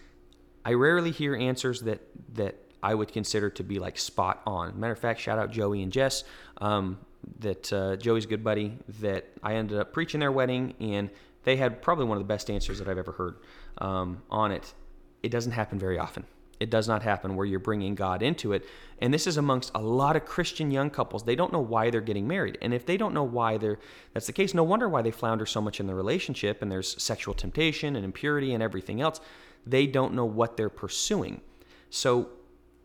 [0.65, 2.01] I rarely hear answers that
[2.35, 4.79] that I would consider to be like spot on.
[4.79, 6.25] Matter of fact, shout out Joey and Jess.
[6.59, 6.99] Um,
[7.41, 8.79] that uh, Joey's good buddy.
[9.01, 11.11] That I ended up preaching their wedding, and
[11.45, 13.37] they had probably one of the best answers that I've ever heard
[13.79, 14.75] um, on it.
[15.23, 16.25] It doesn't happen very often.
[16.59, 18.67] It does not happen where you're bringing God into it.
[19.01, 21.23] And this is amongst a lot of Christian young couples.
[21.23, 22.57] They don't know why they're getting married.
[22.63, 23.79] And if they don't know why they're
[24.15, 27.01] that's the case, no wonder why they flounder so much in the relationship and there's
[27.03, 29.21] sexual temptation and impurity and everything else.
[29.67, 31.43] They don't know what they're pursuing.
[31.91, 32.31] So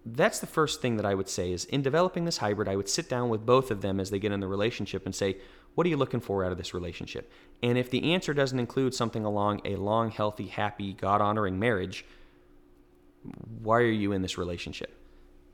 [0.05, 2.89] that's the first thing that I would say is in developing this hybrid, I would
[2.89, 5.37] sit down with both of them as they get in the relationship and say,
[5.75, 7.31] what are you looking for out of this relationship?
[7.61, 12.05] And if the answer doesn't include something along a long, healthy, happy, God honoring marriage,
[13.61, 14.91] why are you in this relationship?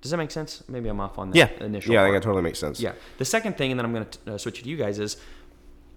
[0.01, 0.63] Does that make sense?
[0.67, 1.65] Maybe I'm off on that yeah.
[1.65, 1.93] initial.
[1.93, 2.79] Yeah, I think that totally makes sense.
[2.79, 2.93] Yeah.
[3.17, 5.17] The second thing, and then I'm going to uh, switch it to you guys, is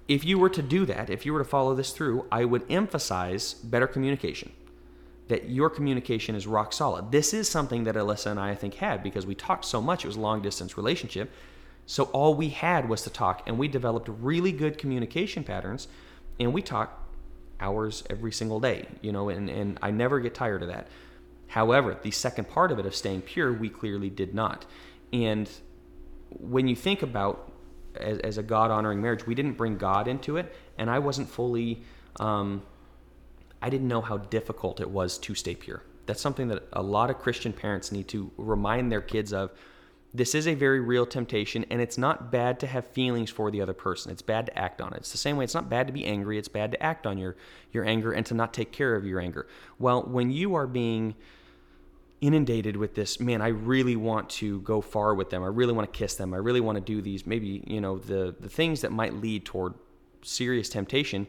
[0.08, 2.64] if you were to do that, if you were to follow this through, I would
[2.68, 4.52] emphasize better communication.
[5.30, 7.10] That your communication is rock solid.
[7.10, 10.04] This is something that Alyssa and I, I think, had because we talked so much.
[10.04, 11.30] It was a long distance relationship.
[11.86, 15.88] So all we had was to talk, and we developed really good communication patterns,
[16.38, 16.88] and we talk
[17.58, 20.86] hours every single day, you know, and, and I never get tired of that.
[21.48, 24.66] However, the second part of it of staying pure, we clearly did not.
[25.12, 25.50] And
[26.28, 27.52] when you think about
[27.96, 31.28] as, as a God honoring marriage, we didn't bring God into it, and I wasn't
[31.28, 31.82] fully,
[32.18, 32.62] um,
[33.62, 35.82] I didn't know how difficult it was to stay pure.
[36.06, 39.52] That's something that a lot of Christian parents need to remind their kids of.
[40.12, 43.60] This is a very real temptation, and it's not bad to have feelings for the
[43.60, 44.10] other person.
[44.10, 44.98] It's bad to act on it.
[44.98, 47.16] It's the same way it's not bad to be angry, it's bad to act on
[47.16, 47.36] your,
[47.70, 49.46] your anger and to not take care of your anger.
[49.78, 51.14] Well, when you are being
[52.20, 55.90] inundated with this man i really want to go far with them i really want
[55.90, 58.82] to kiss them i really want to do these maybe you know the the things
[58.82, 59.72] that might lead toward
[60.20, 61.26] serious temptation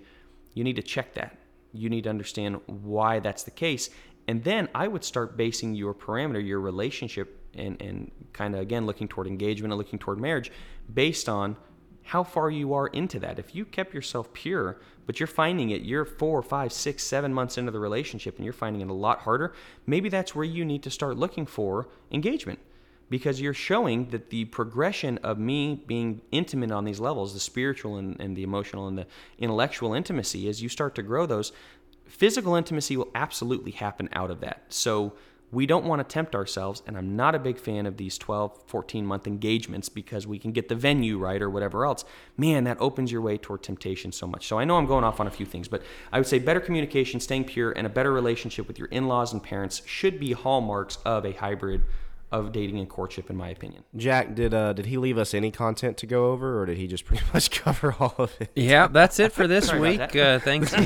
[0.54, 1.38] you need to check that
[1.74, 3.90] you need to understand why that's the case
[4.28, 8.86] and then i would start basing your parameter your relationship and and kind of again
[8.86, 10.52] looking toward engagement and looking toward marriage
[10.94, 11.56] based on
[12.04, 13.40] how far you are into that.
[13.40, 17.58] If you kept yourself pure, but you're finding it, you're four, five, six, seven months
[17.58, 19.54] into the relationship and you're finding it a lot harder,
[19.86, 22.60] maybe that's where you need to start looking for engagement
[23.12, 27.98] because you're showing that the progression of me being intimate on these levels, the spiritual
[27.98, 29.06] and, and the emotional and the
[29.38, 31.52] intellectual intimacy, as you start to grow those,
[32.06, 34.64] physical intimacy will absolutely happen out of that.
[34.70, 35.14] So,
[35.52, 38.64] we don't want to tempt ourselves and i'm not a big fan of these 12
[38.68, 42.06] 14 month engagements because we can get the venue right or whatever else
[42.38, 45.20] man that opens your way toward temptation so much so i know i'm going off
[45.20, 45.82] on a few things but
[46.14, 49.44] i would say better communication staying pure and a better relationship with your in-laws and
[49.44, 51.82] parents should be hallmarks of a hybrid
[52.32, 53.84] of dating and courtship, in my opinion.
[53.96, 56.88] Jack, did uh, did he leave us any content to go over, or did he
[56.88, 58.52] just pretty much cover all of it?
[58.56, 60.16] Yeah, that's it for this week.
[60.16, 60.74] Uh, thanks.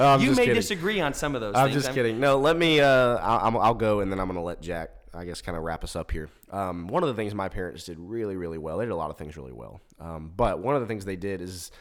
[0.00, 0.54] Oh, you may kidding.
[0.54, 1.82] disagree on some of those I'm things.
[1.82, 2.20] just kidding.
[2.20, 2.80] No, let me.
[2.80, 4.90] Uh, I'll, I'll go, and then I'm going to let Jack.
[5.12, 6.28] I guess kind of wrap us up here.
[6.52, 8.78] Um, one of the things my parents did really, really well.
[8.78, 9.80] They did a lot of things really well.
[9.98, 11.72] Um, but one of the things they did is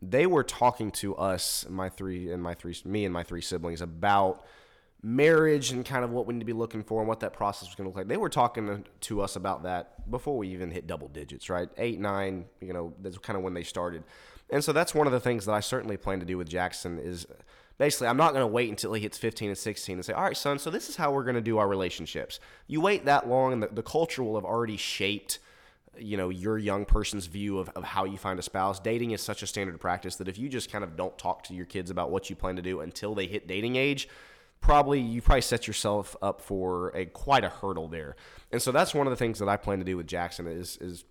[0.00, 3.82] they were talking to us, my three and my three, me and my three siblings
[3.82, 4.46] about
[5.06, 7.68] marriage and kind of what we need to be looking for and what that process
[7.68, 8.08] was going to look like.
[8.08, 11.68] They were talking to, us about that before we even hit double digits, right?
[11.78, 14.02] Eight, nine, you know, that's kind of when they started.
[14.50, 16.98] And so that's one of the things that I certainly plan to do with Jackson
[16.98, 17.24] is
[17.78, 20.24] basically I'm not going to wait until he hits 15 and 16 and say, all
[20.24, 22.40] right, son, so this is how we're going to do our relationships.
[22.66, 25.38] You wait that long and the, the culture will have already shaped
[25.98, 29.22] you know your young person's view of, of how you find a spouse dating is
[29.22, 31.90] such a standard practice that if you just kind of don't talk to your kids
[31.90, 34.06] about what you plan to do until they hit dating age
[34.60, 38.16] probably you probably set yourself up for a quite a hurdle there
[38.50, 40.76] and so that's one of the things that i plan to do with jackson is
[40.80, 41.04] is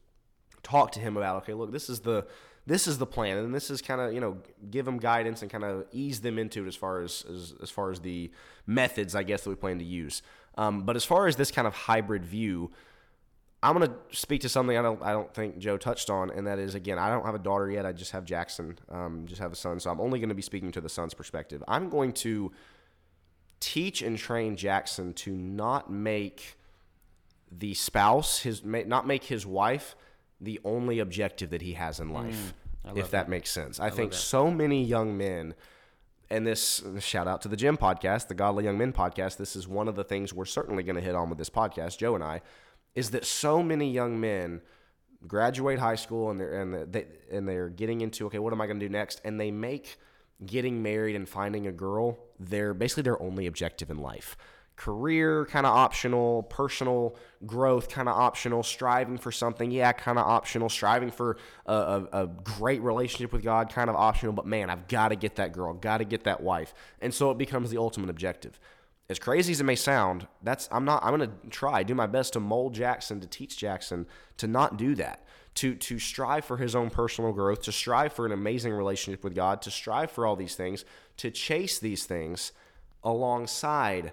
[0.64, 2.26] talk to him about okay look this is the
[2.66, 4.38] this is the plan and this is kind of you know
[4.72, 7.70] give them guidance and kind of ease them into it as far as, as as
[7.70, 8.32] far as the
[8.66, 10.22] methods i guess that we plan to use
[10.58, 12.72] um, but as far as this kind of hybrid view
[13.66, 16.46] I'm going to speak to something I don't I don't think Joe touched on, and
[16.46, 17.84] that is again I don't have a daughter yet.
[17.84, 20.44] I just have Jackson, um, just have a son, so I'm only going to be
[20.44, 21.64] speaking to the son's perspective.
[21.68, 22.52] I'm going to
[23.60, 26.58] teach and train Jackson to not make
[27.52, 29.96] the spouse his not make his wife
[30.42, 32.54] the only objective that he has in life.
[32.86, 33.80] Mm, if that, makes sense.
[33.80, 35.56] I, think so many young men
[36.30, 39.38] and this shout out to the Gym podcast, the Godly Young Men podcast.
[39.38, 41.98] This is one of the things we're certainly going to hit on with this podcast,
[41.98, 42.42] Joe and I,
[42.94, 44.62] is that so many young men
[45.28, 48.68] graduate high school and they're and they and they're getting into okay, what am I
[48.68, 49.22] going to do next?
[49.24, 49.98] And they make
[50.46, 54.38] getting married and finding a girl their basically their only objective in life
[54.76, 57.16] career kind of optional, personal
[57.46, 62.24] growth kind of optional, striving for something, yeah, kind of optional, striving for a, a,
[62.24, 65.54] a, great relationship with God, kind of optional, but man, I've got to get that
[65.54, 66.74] girl, got to get that wife.
[67.02, 68.60] And so it becomes the ultimate objective.
[69.08, 72.08] As crazy as it may sound, that's I'm not I'm going to try, do my
[72.08, 74.08] best to mold Jackson, to teach Jackson
[74.38, 75.25] to not do that.
[75.56, 79.34] To, to strive for his own personal growth, to strive for an amazing relationship with
[79.34, 80.84] God, to strive for all these things,
[81.18, 82.52] to chase these things
[83.06, 84.12] alongside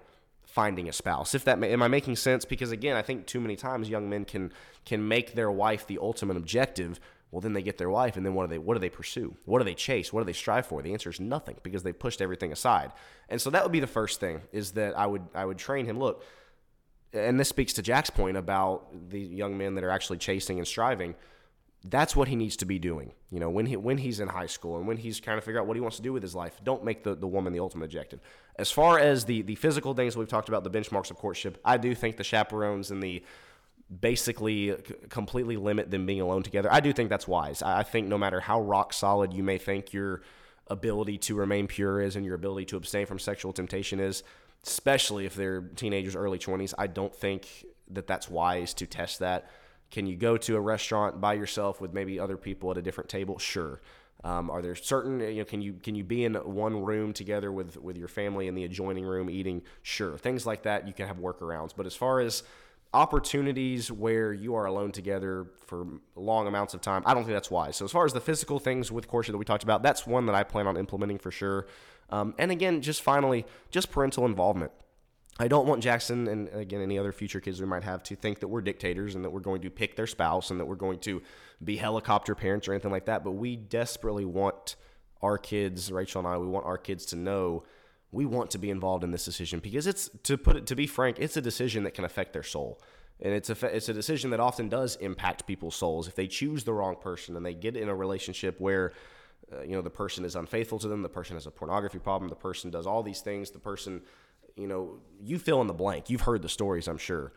[0.52, 1.34] finding a spouse.
[1.34, 2.44] If that am I making sense?
[2.44, 4.52] Because again, I think too many times young men can
[4.84, 7.00] can make their wife the ultimate objective.
[7.30, 9.34] Well, then they get their wife, and then what do they what do they pursue?
[9.46, 10.12] What do they chase?
[10.12, 10.82] What do they strive for?
[10.82, 12.92] The answer is nothing because they've pushed everything aside.
[13.30, 15.86] And so that would be the first thing is that I would I would train
[15.86, 15.98] him.
[15.98, 16.24] Look,
[17.12, 20.66] and this speaks to Jack's point about the young men that are actually chasing and
[20.66, 21.14] striving
[21.84, 23.12] that's what he needs to be doing.
[23.30, 25.60] You know, when he when he's in high school and when he's trying to figure
[25.60, 27.60] out what he wants to do with his life, don't make the, the woman the
[27.60, 28.20] ultimate objective.
[28.56, 31.78] As far as the the physical things we've talked about, the benchmarks of courtship, I
[31.78, 33.24] do think the chaperones and the
[34.00, 34.74] basically
[35.08, 36.72] completely limit them being alone together.
[36.72, 37.62] I do think that's wise.
[37.62, 40.22] I think no matter how rock solid you may think your
[40.68, 44.22] ability to remain pure is and your ability to abstain from sexual temptation is,
[44.66, 49.50] especially if they're teenagers, early 20s, I don't think that that's wise to test that
[49.92, 53.10] can you go to a restaurant by yourself with maybe other people at a different
[53.10, 53.38] table?
[53.38, 53.80] Sure.
[54.24, 57.52] Um, are there certain you know can you can you be in one room together
[57.52, 59.62] with with your family in the adjoining room eating?
[59.82, 61.72] Sure, things like that you can have workarounds.
[61.76, 62.42] But as far as
[62.94, 67.50] opportunities where you are alone together for long amounts of time, I don't think that's
[67.50, 67.76] wise.
[67.76, 70.26] So as far as the physical things with courtship that we talked about, that's one
[70.26, 71.66] that I plan on implementing for sure.
[72.10, 74.72] Um, and again, just finally, just parental involvement.
[75.38, 78.40] I don't want Jackson and again any other future kids we might have to think
[78.40, 80.98] that we're dictators and that we're going to pick their spouse and that we're going
[81.00, 81.22] to
[81.64, 83.24] be helicopter parents or anything like that.
[83.24, 84.76] But we desperately want
[85.22, 87.64] our kids, Rachel and I, we want our kids to know
[88.10, 90.86] we want to be involved in this decision because it's to put it to be
[90.86, 92.80] frank, it's a decision that can affect their soul.
[93.20, 96.64] And it's a it's a decision that often does impact people's souls if they choose
[96.64, 98.92] the wrong person and they get in a relationship where
[99.52, 102.28] uh, you know the person is unfaithful to them, the person has a pornography problem,
[102.28, 104.02] the person does all these things, the person
[104.56, 106.10] you know, you fill in the blank.
[106.10, 107.32] You've heard the stories, I'm sure.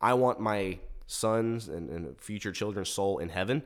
[0.00, 3.62] I want my sons and, and future children's soul in heaven,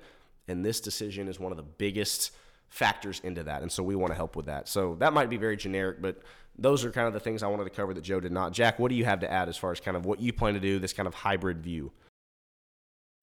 [0.47, 2.32] and this decision is one of the biggest
[2.68, 3.62] factors into that.
[3.62, 4.68] And so we want to help with that.
[4.68, 6.20] So that might be very generic, but
[6.59, 8.53] those are kind of the things I wanted to cover that Joe did not.
[8.53, 10.55] Jack, what do you have to add as far as kind of what you plan
[10.55, 11.93] to do, this kind of hybrid view?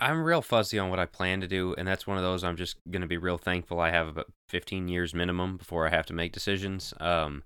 [0.06, 2.58] I'm real fuzzy on what I plan to do, and that's one of those I'm
[2.58, 6.06] just going to be real thankful I have about 15 years minimum before I have
[6.06, 6.94] to make decisions.
[7.00, 7.42] Um,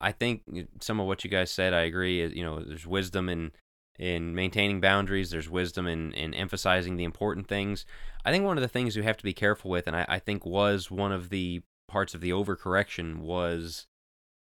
[0.00, 0.42] I think
[0.80, 2.26] some of what you guys said, I agree.
[2.26, 3.52] You know, there's wisdom in
[3.96, 5.30] in maintaining boundaries.
[5.30, 7.86] There's wisdom in in emphasizing the important things.
[8.24, 10.18] I think one of the things you have to be careful with, and I, I
[10.18, 13.86] think was one of the parts of the overcorrection, was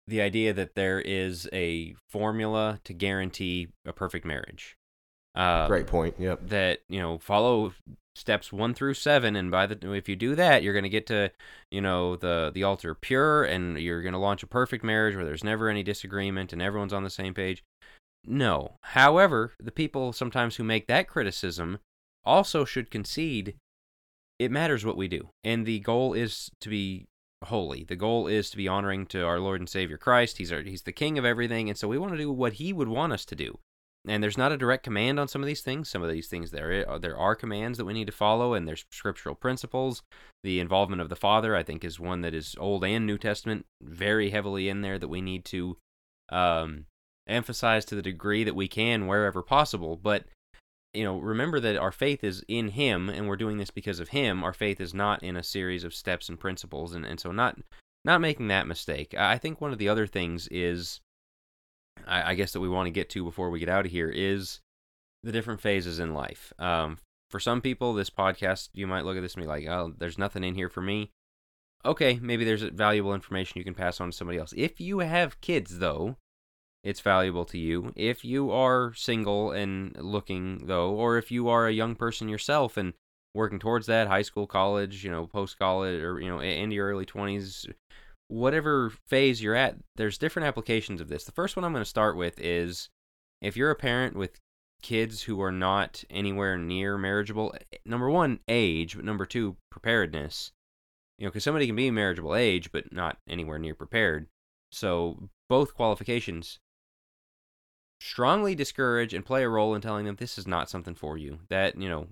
[0.06, 4.76] the idea that there is a formula to guarantee a perfect marriage.
[5.34, 6.14] Uh, Great point.
[6.18, 6.48] Yep.
[6.48, 7.72] That you know, follow
[8.16, 11.06] steps one through seven, and by the if you do that, you're going to get
[11.08, 11.30] to
[11.70, 15.24] you know the the altar pure, and you're going to launch a perfect marriage where
[15.24, 17.62] there's never any disagreement and everyone's on the same page.
[18.24, 18.76] No.
[18.82, 21.78] However, the people sometimes who make that criticism
[22.24, 23.54] also should concede
[24.38, 27.06] it matters what we do, and the goal is to be
[27.44, 27.84] holy.
[27.84, 30.38] The goal is to be honoring to our Lord and Savior Christ.
[30.38, 32.72] He's our, he's the King of everything, and so we want to do what He
[32.72, 33.58] would want us to do
[34.08, 35.88] and there's not a direct command on some of these things.
[35.88, 38.66] Some of these things there are, there are commands that we need to follow, and
[38.66, 40.02] there's scriptural principles.
[40.42, 43.66] The involvement of the Father, I think, is one that is Old and New Testament
[43.82, 45.76] very heavily in there that we need to
[46.30, 46.86] um,
[47.26, 49.96] emphasize to the degree that we can wherever possible.
[49.96, 50.24] But
[50.94, 54.08] you know, remember that our faith is in Him, and we're doing this because of
[54.08, 54.42] Him.
[54.42, 57.58] Our faith is not in a series of steps and principles, and and so not
[58.04, 59.14] not making that mistake.
[59.14, 61.00] I think one of the other things is
[62.06, 64.08] I, I guess that we want to get to before we get out of here
[64.08, 64.60] is
[65.22, 66.52] the different phases in life.
[66.58, 66.98] Um,
[67.28, 70.18] for some people, this podcast, you might look at this and be like, oh, there's
[70.18, 71.10] nothing in here for me.
[71.84, 74.52] Okay, maybe there's valuable information you can pass on to somebody else.
[74.56, 76.16] If you have kids, though,
[76.82, 77.92] it's valuable to you.
[77.96, 82.76] If you are single and looking, though, or if you are a young person yourself
[82.76, 82.94] and
[83.34, 86.88] working towards that, high school, college, you know, post college, or, you know, in your
[86.88, 87.66] early 20s,
[88.30, 91.24] whatever phase you're at, there's different applications of this.
[91.24, 92.88] The first one I'm going to start with is
[93.42, 94.38] if you're a parent with
[94.82, 100.52] kids who are not anywhere near marriageable, eh, number one, age, but number two, preparedness.
[101.18, 104.28] You know, because somebody can be marriageable age, but not anywhere near prepared.
[104.70, 106.60] So both qualifications
[108.00, 111.40] strongly discourage and play a role in telling them this is not something for you.
[111.48, 112.06] That, you know,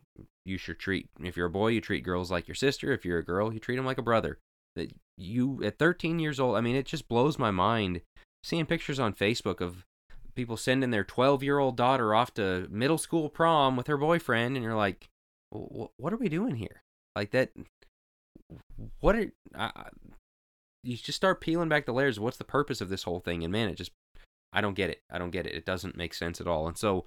[0.44, 2.92] you should treat, if you're a boy, you treat girls like your sister.
[2.92, 4.40] If you're a girl, you treat them like a brother.
[4.78, 8.00] That you, at 13 years old, I mean, it just blows my mind
[8.42, 9.84] seeing pictures on Facebook of
[10.34, 14.56] people sending their 12 year old daughter off to middle school prom with her boyfriend.
[14.56, 15.08] And you're like,
[15.50, 16.82] what are we doing here?
[17.16, 17.50] Like that,
[19.00, 19.88] what are, I,
[20.84, 22.20] you just start peeling back the layers.
[22.20, 23.42] What's the purpose of this whole thing?
[23.42, 23.90] And man, it just
[24.52, 25.02] I don't get it.
[25.10, 25.54] I don't get it.
[25.54, 26.68] It doesn't make sense at all.
[26.68, 27.04] And so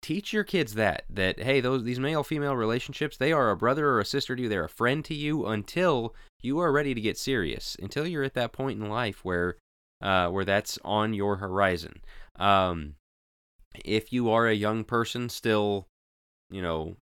[0.00, 3.88] teach your kids that that hey, those these male female relationships, they are a brother
[3.88, 4.48] or a sister to you.
[4.48, 7.76] They're a friend to you until you are ready to get serious.
[7.80, 9.56] Until you're at that point in life where
[10.00, 12.00] uh, where that's on your horizon.
[12.38, 12.94] Um,
[13.84, 15.88] if you are a young person still,
[16.50, 16.96] you know,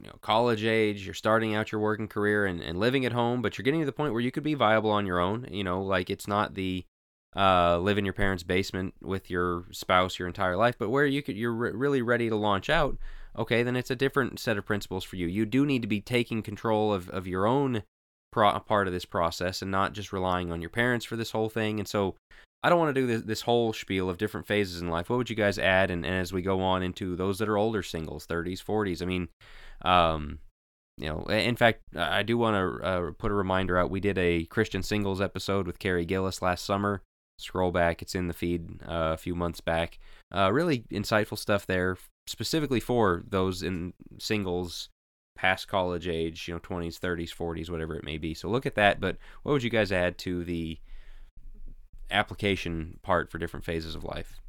[0.00, 3.42] you know, college age, you're starting out your working career and, and living at home,
[3.42, 5.46] but you're getting to the point where you could be viable on your own.
[5.50, 6.84] You know, like it's not the
[7.36, 11.22] uh, live in your parents' basement with your spouse your entire life, but where you
[11.22, 12.96] could you're re- really ready to launch out,
[13.38, 15.26] okay, then it's a different set of principles for you.
[15.26, 17.84] You do need to be taking control of, of your own
[18.32, 21.48] pro- part of this process and not just relying on your parents for this whole
[21.48, 21.78] thing.
[21.78, 22.16] And so
[22.62, 25.08] I don't want to do this, this whole spiel of different phases in life.
[25.08, 25.90] What would you guys add?
[25.90, 29.06] And, and as we go on into those that are older singles, 30s, 40s, I
[29.06, 29.28] mean,
[29.82, 30.40] um,
[30.98, 33.90] you know, in fact, I do want to uh, put a reminder out.
[33.90, 37.02] We did a Christian singles episode with Carrie Gillis last summer
[37.40, 38.02] scroll back.
[38.02, 39.98] It's in the feed uh, a few months back.
[40.34, 44.88] Uh, really insightful stuff there, specifically for those in singles
[45.40, 48.34] past college age, you know, 20s, 30s, 40s, whatever it may be.
[48.34, 49.00] So look at that.
[49.00, 50.78] But what would you guys add to the
[52.10, 54.40] application part for different phases of life?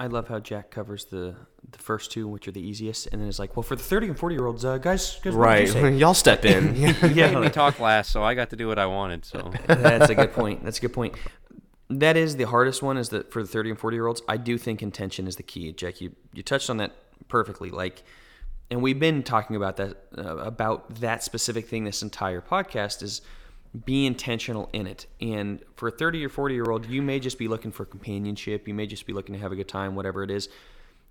[0.00, 1.34] I love how Jack covers the
[1.70, 4.06] the first two, which are the easiest, and then it's like, well, for the thirty
[4.06, 5.74] and forty year olds, uh, guys, guys, right?
[5.74, 6.76] You all step in.
[6.76, 9.24] yeah, made me talk last, so I got to do what I wanted.
[9.24, 10.62] So that's a good point.
[10.62, 11.16] That's a good point
[11.90, 14.36] that is the hardest one is that for the 30 and 40 year olds i
[14.36, 15.72] do think intention is the key.
[15.72, 16.92] Jack you, you touched on that
[17.28, 17.70] perfectly.
[17.70, 18.02] Like
[18.70, 23.22] and we've been talking about that uh, about that specific thing this entire podcast is
[23.84, 25.06] be intentional in it.
[25.20, 28.68] And for a 30 or 40 year old you may just be looking for companionship.
[28.68, 30.48] You may just be looking to have a good time whatever it is.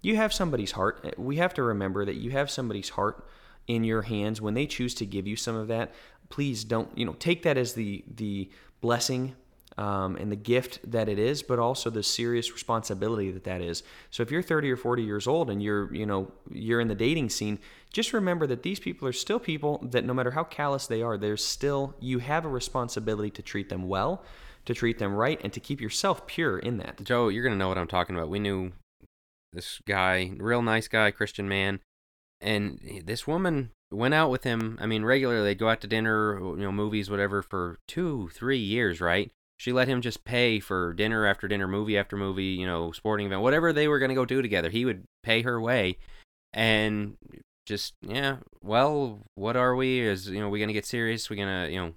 [0.02, 1.16] You have somebody's heart.
[1.18, 3.28] We have to remember that you have somebody's heart
[3.66, 4.40] in your hands.
[4.40, 5.94] When they choose to give you some of that
[6.30, 8.50] please don't you know take that as the the
[8.82, 9.36] blessing
[9.78, 13.84] um, and the gift that it is, but also the serious responsibility that that is.
[14.10, 16.96] So if you're 30 or 40 years old and you're, you know, you're in the
[16.96, 17.60] dating scene,
[17.94, 21.18] just remember that these people are still people that no matter how callous they are,
[21.18, 24.24] there's still you have a responsibility to treat them well,
[24.66, 27.04] to treat them right, and to keep yourself pure in that.
[27.04, 28.30] Joe, you're gonna know what I'm talking about.
[28.30, 28.72] We knew
[29.54, 31.80] this guy, real nice guy, Christian man,
[32.42, 34.78] and this woman went out with him.
[34.82, 38.58] I mean, regularly they'd go out to dinner, you know, movies, whatever, for two, three
[38.58, 39.32] years, right?
[39.58, 43.26] She let him just pay for dinner after dinner, movie after movie, you know, sporting
[43.26, 44.70] event, whatever they were going to go do together.
[44.70, 45.98] He would pay her way.
[46.54, 47.18] And
[47.66, 50.00] just, yeah, well, what are we?
[50.00, 51.30] Is, you know, we going to get serious?
[51.30, 51.94] we going to, you know,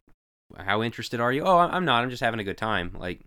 [0.57, 1.43] how interested are you?
[1.43, 2.03] Oh, I'm not.
[2.03, 2.97] I'm just having a good time.
[2.99, 3.21] Like,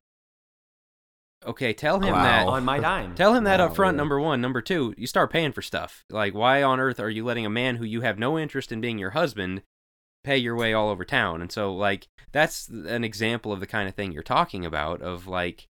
[1.45, 2.23] okay, tell him wow.
[2.23, 3.13] that on my dime.
[3.13, 3.95] Tell him that wow, up front.
[3.95, 6.05] Number one, number two, you start paying for stuff.
[6.09, 8.81] Like, why on earth are you letting a man who you have no interest in
[8.81, 9.61] being your husband
[10.23, 11.41] pay your way all over town.
[11.41, 15.27] And so like that's an example of the kind of thing you're talking about of
[15.27, 15.67] like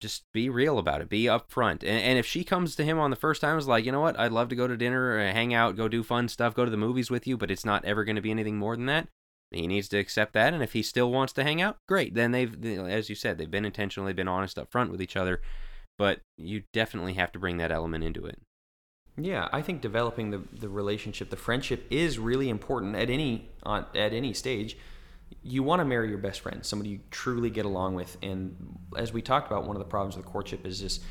[0.00, 1.08] just be real about it.
[1.08, 1.82] Be upfront.
[1.82, 4.00] And, and if she comes to him on the first time, is like, you know
[4.00, 4.18] what?
[4.18, 6.70] I'd love to go to dinner, or hang out, go do fun stuff, go to
[6.70, 9.08] the movies with you, but it's not ever going to be anything more than that.
[9.50, 10.52] He needs to accept that.
[10.52, 12.14] And if he still wants to hang out, great.
[12.14, 15.16] Then they've, as you said, they've been intentional, they've been honest up front with each
[15.16, 15.40] other.
[15.96, 18.40] But you definitely have to bring that element into it.
[19.20, 23.82] Yeah, I think developing the, the relationship, the friendship is really important at any uh,
[23.94, 24.78] at any stage.
[25.42, 28.16] You want to marry your best friend, somebody you truly get along with.
[28.22, 31.02] And as we talked about, one of the problems with courtship is just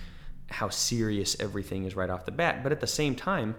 [0.49, 2.64] how serious everything is right off the bat.
[2.64, 3.55] But at the same time,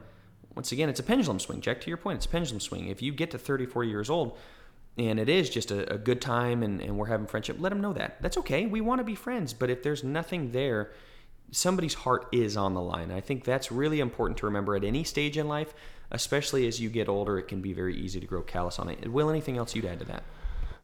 [0.54, 1.60] once again, it's a pendulum swing.
[1.60, 2.88] Jack, to your point, it's a pendulum swing.
[2.88, 4.36] If you get to 30, 40 years old
[4.96, 7.80] and it is just a, a good time and, and we're having friendship, let them
[7.80, 8.20] know that.
[8.22, 8.66] That's okay.
[8.66, 9.52] We want to be friends.
[9.52, 10.90] But if there's nothing there,
[11.50, 13.10] somebody's heart is on the line.
[13.10, 15.74] I think that's really important to remember at any stage in life,
[16.10, 17.38] especially as you get older.
[17.38, 19.10] It can be very easy to grow callous on it.
[19.10, 20.22] Will, anything else you'd add to that?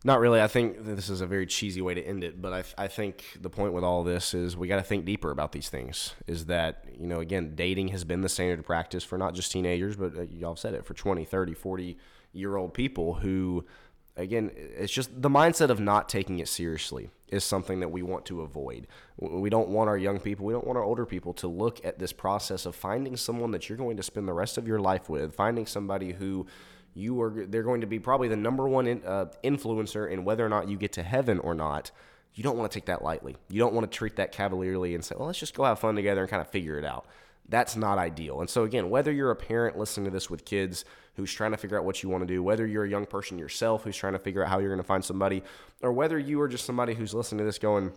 [0.07, 0.41] Not really.
[0.43, 3.25] I think this is a very cheesy way to end it, but I, I think
[3.41, 6.13] the point with all this is we got to think deeper about these things.
[6.27, 9.97] Is that, you know, again, dating has been the standard practice for not just teenagers,
[9.97, 11.97] but uh, y'all said it for 20, 30, 40
[12.35, 13.65] year old people who
[14.17, 18.25] again, it's just the mindset of not taking it seriously is something that we want
[18.27, 18.87] to avoid.
[19.17, 21.99] We don't want our young people, we don't want our older people to look at
[21.99, 25.09] this process of finding someone that you're going to spend the rest of your life
[25.09, 26.47] with, finding somebody who
[26.95, 30.47] you are they're going to be probably the number one in, uh, influencer in whether
[30.47, 31.91] or not you get to heaven or not.
[32.35, 33.37] You don't want to take that lightly.
[33.49, 35.97] You don't want to treat that cavalierly and say, "Well, let's just go have fun
[35.97, 37.07] together and kind of figure it out."
[37.49, 38.41] That's not ideal.
[38.41, 40.85] And so again, whether you're a parent listening to this with kids
[41.17, 43.39] who's trying to figure out what you want to do, whether you're a young person
[43.39, 45.43] yourself who's trying to figure out how you're going to find somebody,
[45.83, 47.93] or whether you are just somebody who's listening to this going,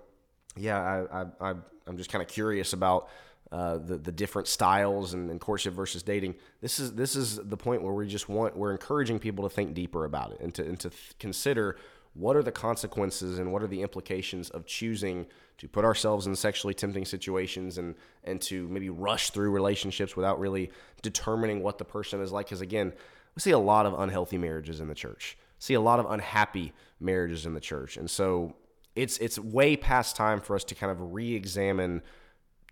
[0.55, 1.55] "Yeah, I, I,
[1.85, 3.09] I'm just kind of curious about."
[3.49, 6.35] Uh, the the different styles and, and, courtship versus dating.
[6.59, 9.73] This is this is the point where we just want we're encouraging people to think
[9.73, 11.77] deeper about it and to and to th- consider
[12.17, 15.27] what are the consequences and what are the implications of choosing
[15.59, 20.39] to put ourselves in sexually tempting situations and and to maybe rush through relationships without
[20.39, 22.47] really determining what the person is like?
[22.47, 22.91] Because again
[23.35, 25.37] we see a lot of unhealthy marriages in the church.
[25.59, 27.97] See a lot of unhappy marriages in the church.
[27.97, 28.55] And so
[28.95, 32.01] it's it's way past time for us to kind of re-examine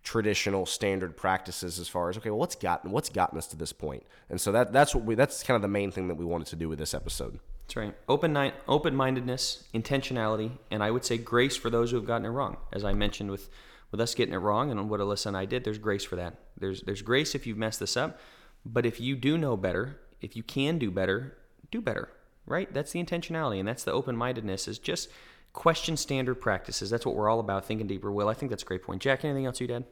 [0.02, 3.72] traditional standard practices as far as okay well what's gotten what's gotten us to this
[3.72, 4.02] point?
[4.28, 6.48] And so that that's what we that's kind of the main thing that we wanted
[6.48, 7.94] to do with this episode that's right.
[8.08, 12.58] Open open-mindedness intentionality and i would say grace for those who have gotten it wrong.
[12.72, 13.48] As i mentioned with
[13.90, 16.34] with us getting it wrong and what alyssa and i did there's grace for that.
[16.56, 18.20] There's there's grace if you've messed this up
[18.64, 21.36] but if you do know better if you can do better
[21.70, 22.10] do better
[22.48, 22.72] right?
[22.72, 25.08] That's the intentionality and that's the open-mindedness is just
[25.52, 26.90] question standard practices.
[26.90, 28.12] That's what we're all about thinking deeper.
[28.12, 29.02] Will i think that's a great point.
[29.02, 29.84] Jack anything else you'd add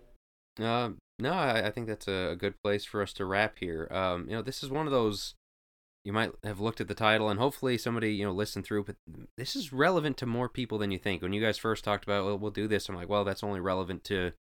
[0.61, 3.89] uh, no, I, I think that's a, good place for us to wrap here.
[3.91, 5.35] Um, you know, this is one of those
[6.05, 8.97] you might have looked at the title and hopefully somebody you know listened through but
[9.39, 11.23] this is relevant to more people than you think.
[11.23, 13.61] When you guys first talked about well we'll do this i'm like well that's only
[13.61, 14.33] relevant to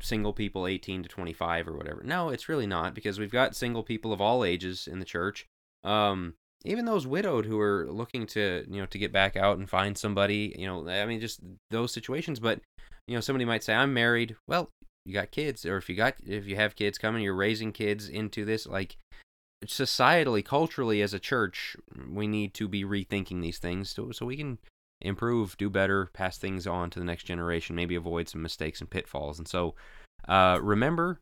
[0.00, 2.02] single people 18 to 25 or whatever.
[2.04, 5.46] No it's really not because we've got single people of all ages in the church.
[5.84, 9.70] Um, even those widowed who are looking to you know to get back out and
[9.70, 11.40] find somebody you know i mean just
[11.70, 12.40] those situations.
[12.40, 12.60] But
[13.06, 14.36] you know somebody might say i'm married.
[14.46, 14.70] Well
[15.06, 18.08] you got kids or if you got if you have kids coming you're raising kids
[18.10, 18.98] into this like
[19.66, 21.76] societally culturally as a church
[22.08, 24.58] we need to be rethinking these things so, so we can
[25.00, 28.90] improve do better pass things on to the next generation maybe avoid some mistakes and
[28.90, 29.38] pitfalls.
[29.38, 29.74] And so
[30.28, 31.20] uh, remember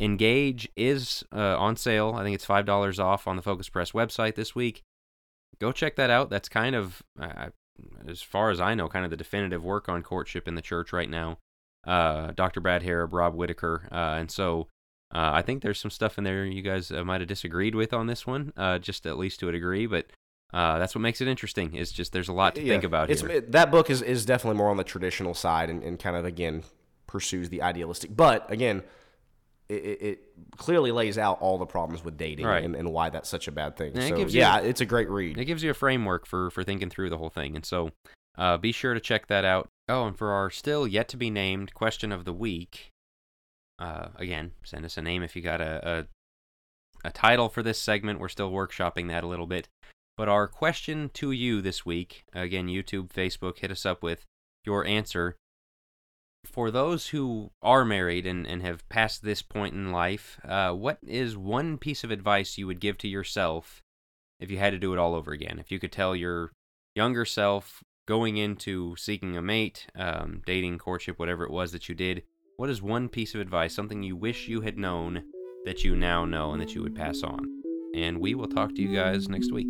[0.00, 2.14] engage is uh, on sale.
[2.16, 4.82] I think it's five dollars off on the focus press website this week.
[5.58, 6.30] Go check that out.
[6.30, 7.48] That's kind of uh,
[8.08, 10.92] as far as i know kind of the definitive work on courtship in the church
[10.92, 11.38] right now.
[11.86, 12.60] Uh, Dr.
[12.60, 14.68] Brad Harrub, Rob Whitaker, uh, and so
[15.14, 17.92] uh, I think there's some stuff in there you guys uh, might have disagreed with
[17.92, 20.06] on this one, uh, just at least to a degree, but.
[20.50, 21.74] Uh, that's what makes it interesting.
[21.74, 23.28] It's just there's a lot to yeah, think about it's, here.
[23.28, 26.24] It, that book is, is definitely more on the traditional side and, and kind of
[26.24, 26.62] again
[27.06, 28.16] pursues the idealistic.
[28.16, 28.82] But again,
[29.68, 30.24] it, it,
[30.56, 32.64] clearly lays out all the problems with dating right.
[32.64, 33.94] and, and, why that's such a bad thing.
[33.94, 35.36] So, it yeah, you, it's a great read.
[35.36, 37.90] It gives you a framework for for thinking through the whole thing, and so
[38.36, 39.68] uh, be sure to check that out.
[39.88, 42.92] Oh, and for our still yet to be named question of the week,
[43.78, 46.06] uh, again, send us a name if you got a,
[47.04, 48.20] a, a title for this segment.
[48.20, 49.68] We're still workshopping that a little bit.
[50.16, 54.24] But our question to you this week, again, YouTube, Facebook, hit us up with
[54.64, 55.36] your answer.
[56.44, 60.98] For those who are married and, and have passed this point in life, uh, what
[61.06, 63.82] is one piece of advice you would give to yourself
[64.40, 65.58] if you had to do it all over again?
[65.60, 66.50] If you could tell your
[66.96, 71.94] younger self going into seeking a mate, um, dating, courtship, whatever it was that you
[71.94, 72.22] did,
[72.58, 75.22] what is one piece of advice, something you wish you had known
[75.64, 77.46] that you now know and that you would pass on?
[77.94, 79.68] And we will talk to you guys next week.